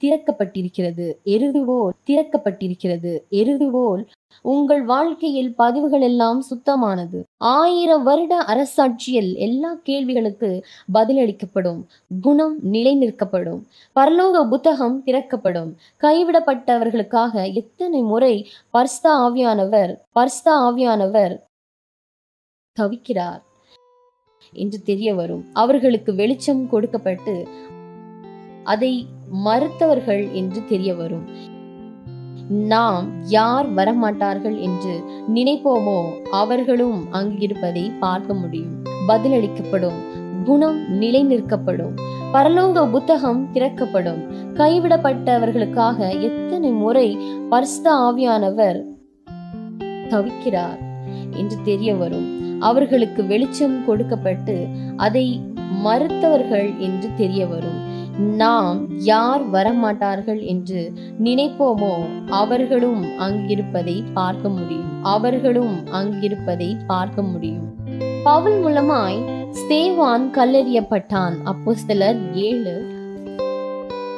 [0.00, 1.12] திறக்கப்பட்டிருக்கிறது.
[1.24, 3.18] எருதுபோல் திறக்கப்பட்டிருக்கிறது.
[3.30, 4.06] எருதுபோல்
[4.42, 7.22] உங்கள் வாழ்க்கையில் பதிவுகள் எல்லாம் சுத்தமானது.
[7.36, 11.82] ஆயிரம் வருட அரசாட்சியில் எல்லா கேள்விகளுக்கு பதிலளிக்கப்படும்.
[12.22, 13.66] குணம் நிலை நிற்கப்படும்
[13.96, 15.76] பரலோக புத்தகம் திறக்கப்படும்.
[16.00, 21.38] கைவிடப்பட்டவர்களுக்காக எத்தனை முறை பர்ஸ்தா ஆவியானவர் பர்ஸ்தா ஆவியானவர்
[22.80, 23.44] தவிக்கிறார்?
[24.52, 25.44] என்று தெரிய வரும்.
[25.52, 27.48] அவர்களுக்கு வெளிச்சம் கொடுக்கப்பட்டு
[28.66, 29.06] அதை
[29.44, 31.26] மறுத்தவர்கள் என்று தெரிய வரும்.
[32.68, 34.94] நாம் யார் வரமாட்டார்கள் என்று
[35.34, 35.98] நினைப்போமோ
[36.30, 38.74] அவர்களும் அங்கு இருப்பதை பார்க்க முடியும்.
[39.08, 39.98] பதிலளிக்கப்படும்.
[40.44, 41.94] குணம் நிலை நிற்கப்படும்
[42.32, 44.20] பரலோக புத்தகம் திறக்கப்படும்.
[44.54, 47.08] கைவிடப்பட்டவர்களுக்காக எத்தனை முறை
[47.50, 48.78] பரிசுத ஆவியானவர்
[50.10, 50.80] தவிக்கிறார்
[51.36, 52.28] என்று தெரிய வரும்.
[52.60, 54.56] அவர்களுக்கு வெளிச்சம் கொடுக்கப்பட்டு
[54.96, 55.26] அதை
[55.84, 57.80] மறுத்தவர்கள் என்று தெரிய வரும்.
[58.18, 60.92] நாம் யார் வரமாட்டார்கள் என்று
[61.24, 61.94] நினைப்போமோ
[62.26, 65.02] அவர்களும் அங்கிருப்பதை பார்க்க முடியும்.
[65.02, 67.74] அவர்களும் அங்கிருப்பதை பார்க்க முடியும்.
[68.24, 69.18] பவுல் மூலமாய்
[69.50, 71.74] ஸ்தேவான் கல்லெறியப்பட்டான்.
[71.74, 72.94] சிலர் ஏழு.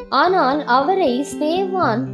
[0.08, 2.04] ஆனால் அவரை ஸ்தேவான்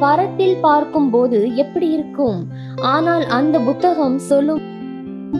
[0.00, 2.48] பரத்தில் பார்க்கும்போது எப்படி இருக்கும்?
[2.76, 4.71] ஆனால் அந்த புத்தகம் சொல்லும்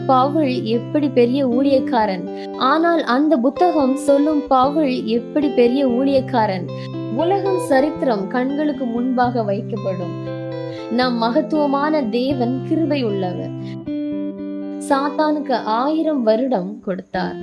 [0.07, 2.55] பவுல் எப்படி பெரிய ஊழியக்காரன்?
[2.57, 6.69] ஆனால் அந்த புத்தகம் சொல்லும் பவுல் எப்படி பெரிய ஊழியக்காரன்?
[7.15, 10.15] உலகம் சரித்திரம் கண்களுக்கு முன்பாக வைக்கப்படும்.
[10.91, 13.51] நம் மகத்துவமான தேவன் கிருபை உள்ளவர்.
[14.89, 17.35] சாத்தானுக்கு ஆயிரம் வருடம் கொடுத்தார்.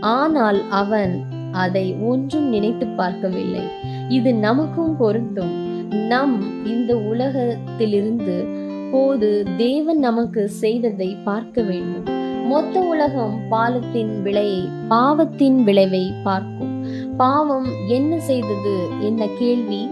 [0.00, 3.60] ஆனால் அவன் அதை ஒன்றும் நினைத்து பார்க்கவில்லை.
[4.08, 5.72] இது நமக்கும் பொருந்தும்.
[5.88, 8.62] நம் இந்த உலகத்திலிருந்து
[8.94, 12.04] இப்போது தேவன் நமக்கு செய்ததை பார்க்க வேண்டும்.
[12.46, 16.86] மொத்த உலகம் பாலத்தின் விளையை பாவத்தின் விளைவை பார்க்கும்.
[17.16, 19.88] பாவம் என்ன செய்தது என்ன கேள்வி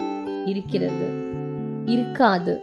[0.46, 1.08] இருக்கிறது.
[1.86, 2.60] இருக்காது.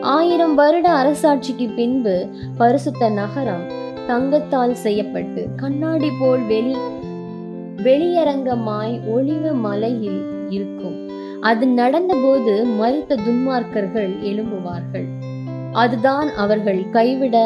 [0.00, 3.66] ஆயிரம் வருட அரசாட்சிக்கு பின்பு பரிசுத்த நகரம்
[4.06, 6.74] தங்கத்தால் செய்யப்பட்டு கண்ணாடி போல் வெளி
[7.76, 10.98] வெளியரங்கமாய் ஒளிவு மலையில் இருக்கும்.
[11.40, 15.08] அது நடந்தபோது மறுத்த துன்மார்க்கர்கள் எழும்புவார்கள்.
[15.74, 17.36] அதுதான் அவர்கள் கைவிட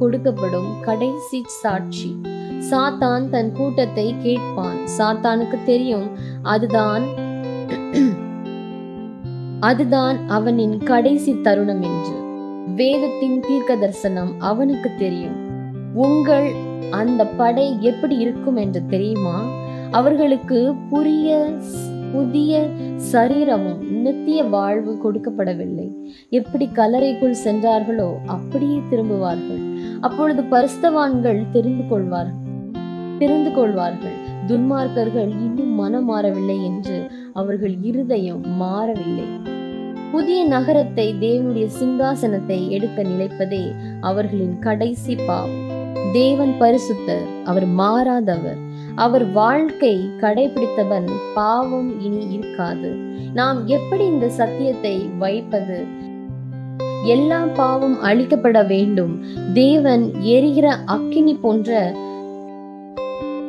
[0.00, 2.10] கொடுக்கப்படும் கடைசி சாட்சி.
[2.70, 4.78] சாத்தான் தன் கூட்டத்தை கேட்பான்.
[4.98, 6.08] சாத்தானுக்கு தெரியும்
[6.42, 7.04] அதுதான்
[9.60, 12.16] அதுதான் அவனின் கடைசி தருணம் என்று.
[12.74, 15.38] வேதத்தின் தீர்க்க தரிசனம் அவனுக்கு தெரியும்.
[15.94, 16.48] உங்கள்
[16.90, 19.36] அந்த படை எப்படி இருக்கும் என்று தெரியுமா?
[19.90, 20.58] அவர்களுக்கு
[20.90, 21.28] புரிய
[22.12, 22.62] புதிய
[23.12, 25.88] சரீரமும் நித்திய வாழ்வு கொடுக்கப்படவில்லை.
[26.38, 29.62] எப்படி கலரைக்குள் சென்றார்களோ அப்படியே திரும்புவார்கள்.
[30.00, 32.38] அப்பொழுது பரிஸ்தவான்கள் தெரிந்து கொள்வார்கள்
[33.18, 34.14] தெரிந்து கொள்வார்கள்.
[34.46, 36.96] துன்மார்க்கர்கள் இன்னும் மனம் மாறவில்லை என்று
[37.32, 39.26] அவர்கள் இருதயம் மாறவில்லை.
[40.12, 43.62] புதிய நகரத்தை தேவனுடைய சிங்காசனத்தை எடுக்க நினைப்பதே
[44.00, 45.62] அவர்களின் கடைசி பாவம்.
[46.12, 48.60] தேவன் பரிசுத்தர் அவர் மாறாதவர்.
[48.94, 52.88] அவர் வாழ்க்கை கடைபிடித்தவன் பாவம் இனி இருக்காது.
[53.34, 55.84] நாம் எப்படி இந்த சத்தியத்தை வைப்பது?
[57.04, 59.24] எல்லா பாவம் அழிக்கப்பட வேண்டும்.
[59.52, 61.94] தேவன் எரிகிற அக்கினி போன்ற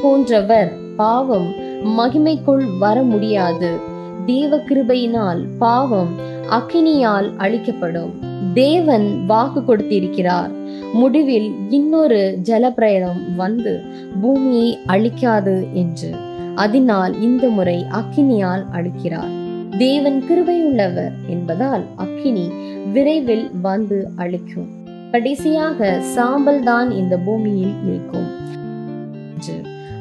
[0.02, 1.54] போன்றவர் பாவம்
[1.98, 3.78] மகிமைக்குள் வர முடியாது.
[4.26, 6.16] தேவ கிருபையினால் பாவம்
[6.50, 8.14] அக்கினியால் அழிக்கப்படும்.
[8.54, 10.62] தேவன் வாக்கு கொடுத்திருக்கிறார்.
[10.94, 13.82] முடிவில் இன்னொரு ஜலப்பிரயணம் வந்து
[14.22, 16.12] பூமியை அழிக்காது என்று.
[16.56, 19.34] அதனால் இந்த முறை அக்கினியால் அழிக்கிறார்.
[19.78, 22.52] தேவன் கிருபையுள்ளவர் என்பதால் அக்கினி
[22.94, 24.70] விரைவில் வந்து அழிக்கும்.
[25.12, 28.30] கடைசியாக சாம்பல் தான் இந்த பூமியில் இருக்கும்.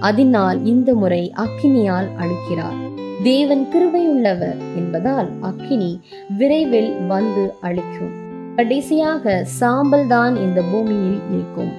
[0.00, 2.78] அதனால் இந்த முறை அக்கினியால் அழிக்கிறார்.
[3.22, 6.00] தேவன் கிருபையுள்ளவர் என்பதால் அக்கினி
[6.38, 8.21] விரைவில் வந்து அழிக்கும்.
[8.56, 11.70] கடைசியாக சாம்பல் தான் இந்த பூமியில் இருக்கும்.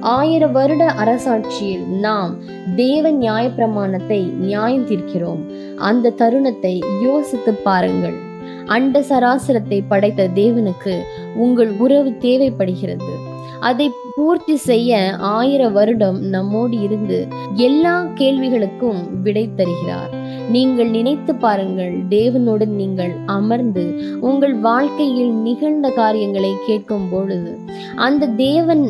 [0.00, 2.32] ஆயிரம் வருட அரசாட்சியில் நாம்
[2.76, 5.42] தேவ நியாய பிரமாணத்தை நியாயம் தீர்க்கிறோம்.
[5.76, 8.16] அந்த தருணத்தை யோசித்து பாருங்கள்.
[8.66, 10.94] அண்ட சராசரத்தை படைத்த தேவனுக்கு
[11.36, 13.12] உங்கள் உறவு தேவைப்படுகிறது.
[13.68, 17.18] அதை பூர்த்தி செய்ய ஆயிரம் வருடம் நம்மோடு இருந்து
[17.54, 20.12] எல்லா கேள்விகளுக்கும் விடை தருகிறார்.
[20.50, 23.84] நீங்கள் நினைத்து பாருங்கள் தேவனோடு நீங்கள் அமர்ந்து
[24.20, 27.52] உங்கள் வாழ்க்கையில் நிகழ்ந்த காரியங்களை கேட்கும் பொழுது
[27.96, 28.84] அந்த தேவன்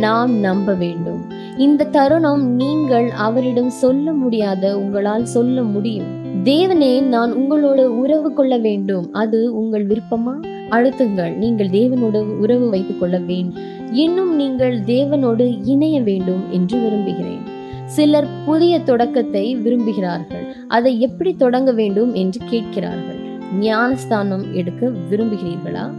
[0.00, 1.22] நாம் நம்ப வேண்டும்.
[1.58, 6.10] இந்த தருணம் நீங்கள் அவரிடம் சொல்ல முடியாத உங்களால் சொல்ல முடியும்.
[6.44, 9.06] தேவனே நான் உங்களோடு உறவு கொள்ள வேண்டும்.
[9.12, 10.34] அது உங்கள் விருப்பமா?
[10.70, 13.70] அழுத்துங்கள் நீங்கள் தேவனோடு உறவு வைத்துக் கொள்ள வேண்டும்.
[13.92, 17.42] இன்னும் நீங்கள் தேவனோடு இணைய வேண்டும் என்று விரும்புகிறேன்.
[17.84, 20.44] சிலர் புதிய தொடக்கத்தை விரும்புகிறார்கள்.
[20.68, 23.38] அதை எப்படி தொடங்க வேண்டும் என்று கேட்கிறார்கள்.
[23.60, 25.90] ஞானஸ்தானம் எடுக்க விரும்புகிறீர்களா?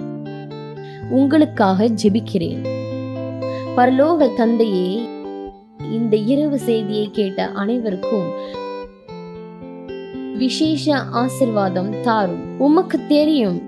[1.09, 2.61] உங்களுக்காக ஜெபிக்கிறேன்.
[3.77, 5.01] பரலோக தந்தையே
[5.91, 8.27] இந்த இரவு செய்தியை கேட்ட அனைவருக்கும்
[10.37, 12.59] விசேஷ ஆசிர்வாதம் தாரும்.
[12.59, 13.61] உமக்கு தெரியும்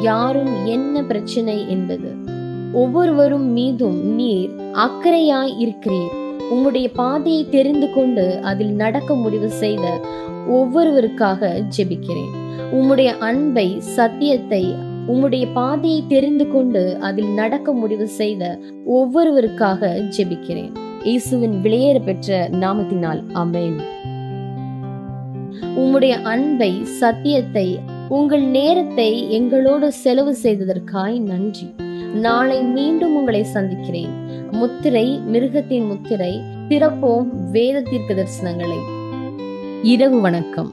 [0.00, 2.36] யாரும் என்ன பிரச்சனை என்பது?
[2.74, 6.12] ஒவ்வொருவரும் மீதும் நீர் அக்கறையாய் இருக்கிறீர்.
[6.54, 10.00] உம்முடைய பாதையை தெரிந்து கொண்டு அதில் நடக்க முடிவு செய்த
[10.48, 12.32] ஒவ்வொருவருக்காக ஜெபிக்கிறேன்.
[12.72, 14.64] உம்முடைய அன்பை சத்தியத்தை
[15.08, 20.72] உம்முடைய பாதையை தெரிந்து கொண்டு அதில் நடக்க முடிவு செய்த ஒவ்வொருவருக்காக ஜெபிக்கிறேன்.
[21.04, 23.78] இயேசுவின் விளையேற பெற்ற நாமத்தினால் அமேன்
[25.82, 31.74] உம்முடைய அன்பை சத்தியத்தை உங்கள் நேரத்தை எங்களோடு செலவு செய்ததற்காய் நன்றி.
[32.14, 34.10] நாளை மீண்டும் உங்களை சந்திக்கிறேன்.
[34.50, 38.78] முத்திரை மிருகத்தின் முத்திரை திறப்போம் வேத தீர்க்க தரிசனங்களை.
[39.82, 40.72] இரவு வணக்கம்.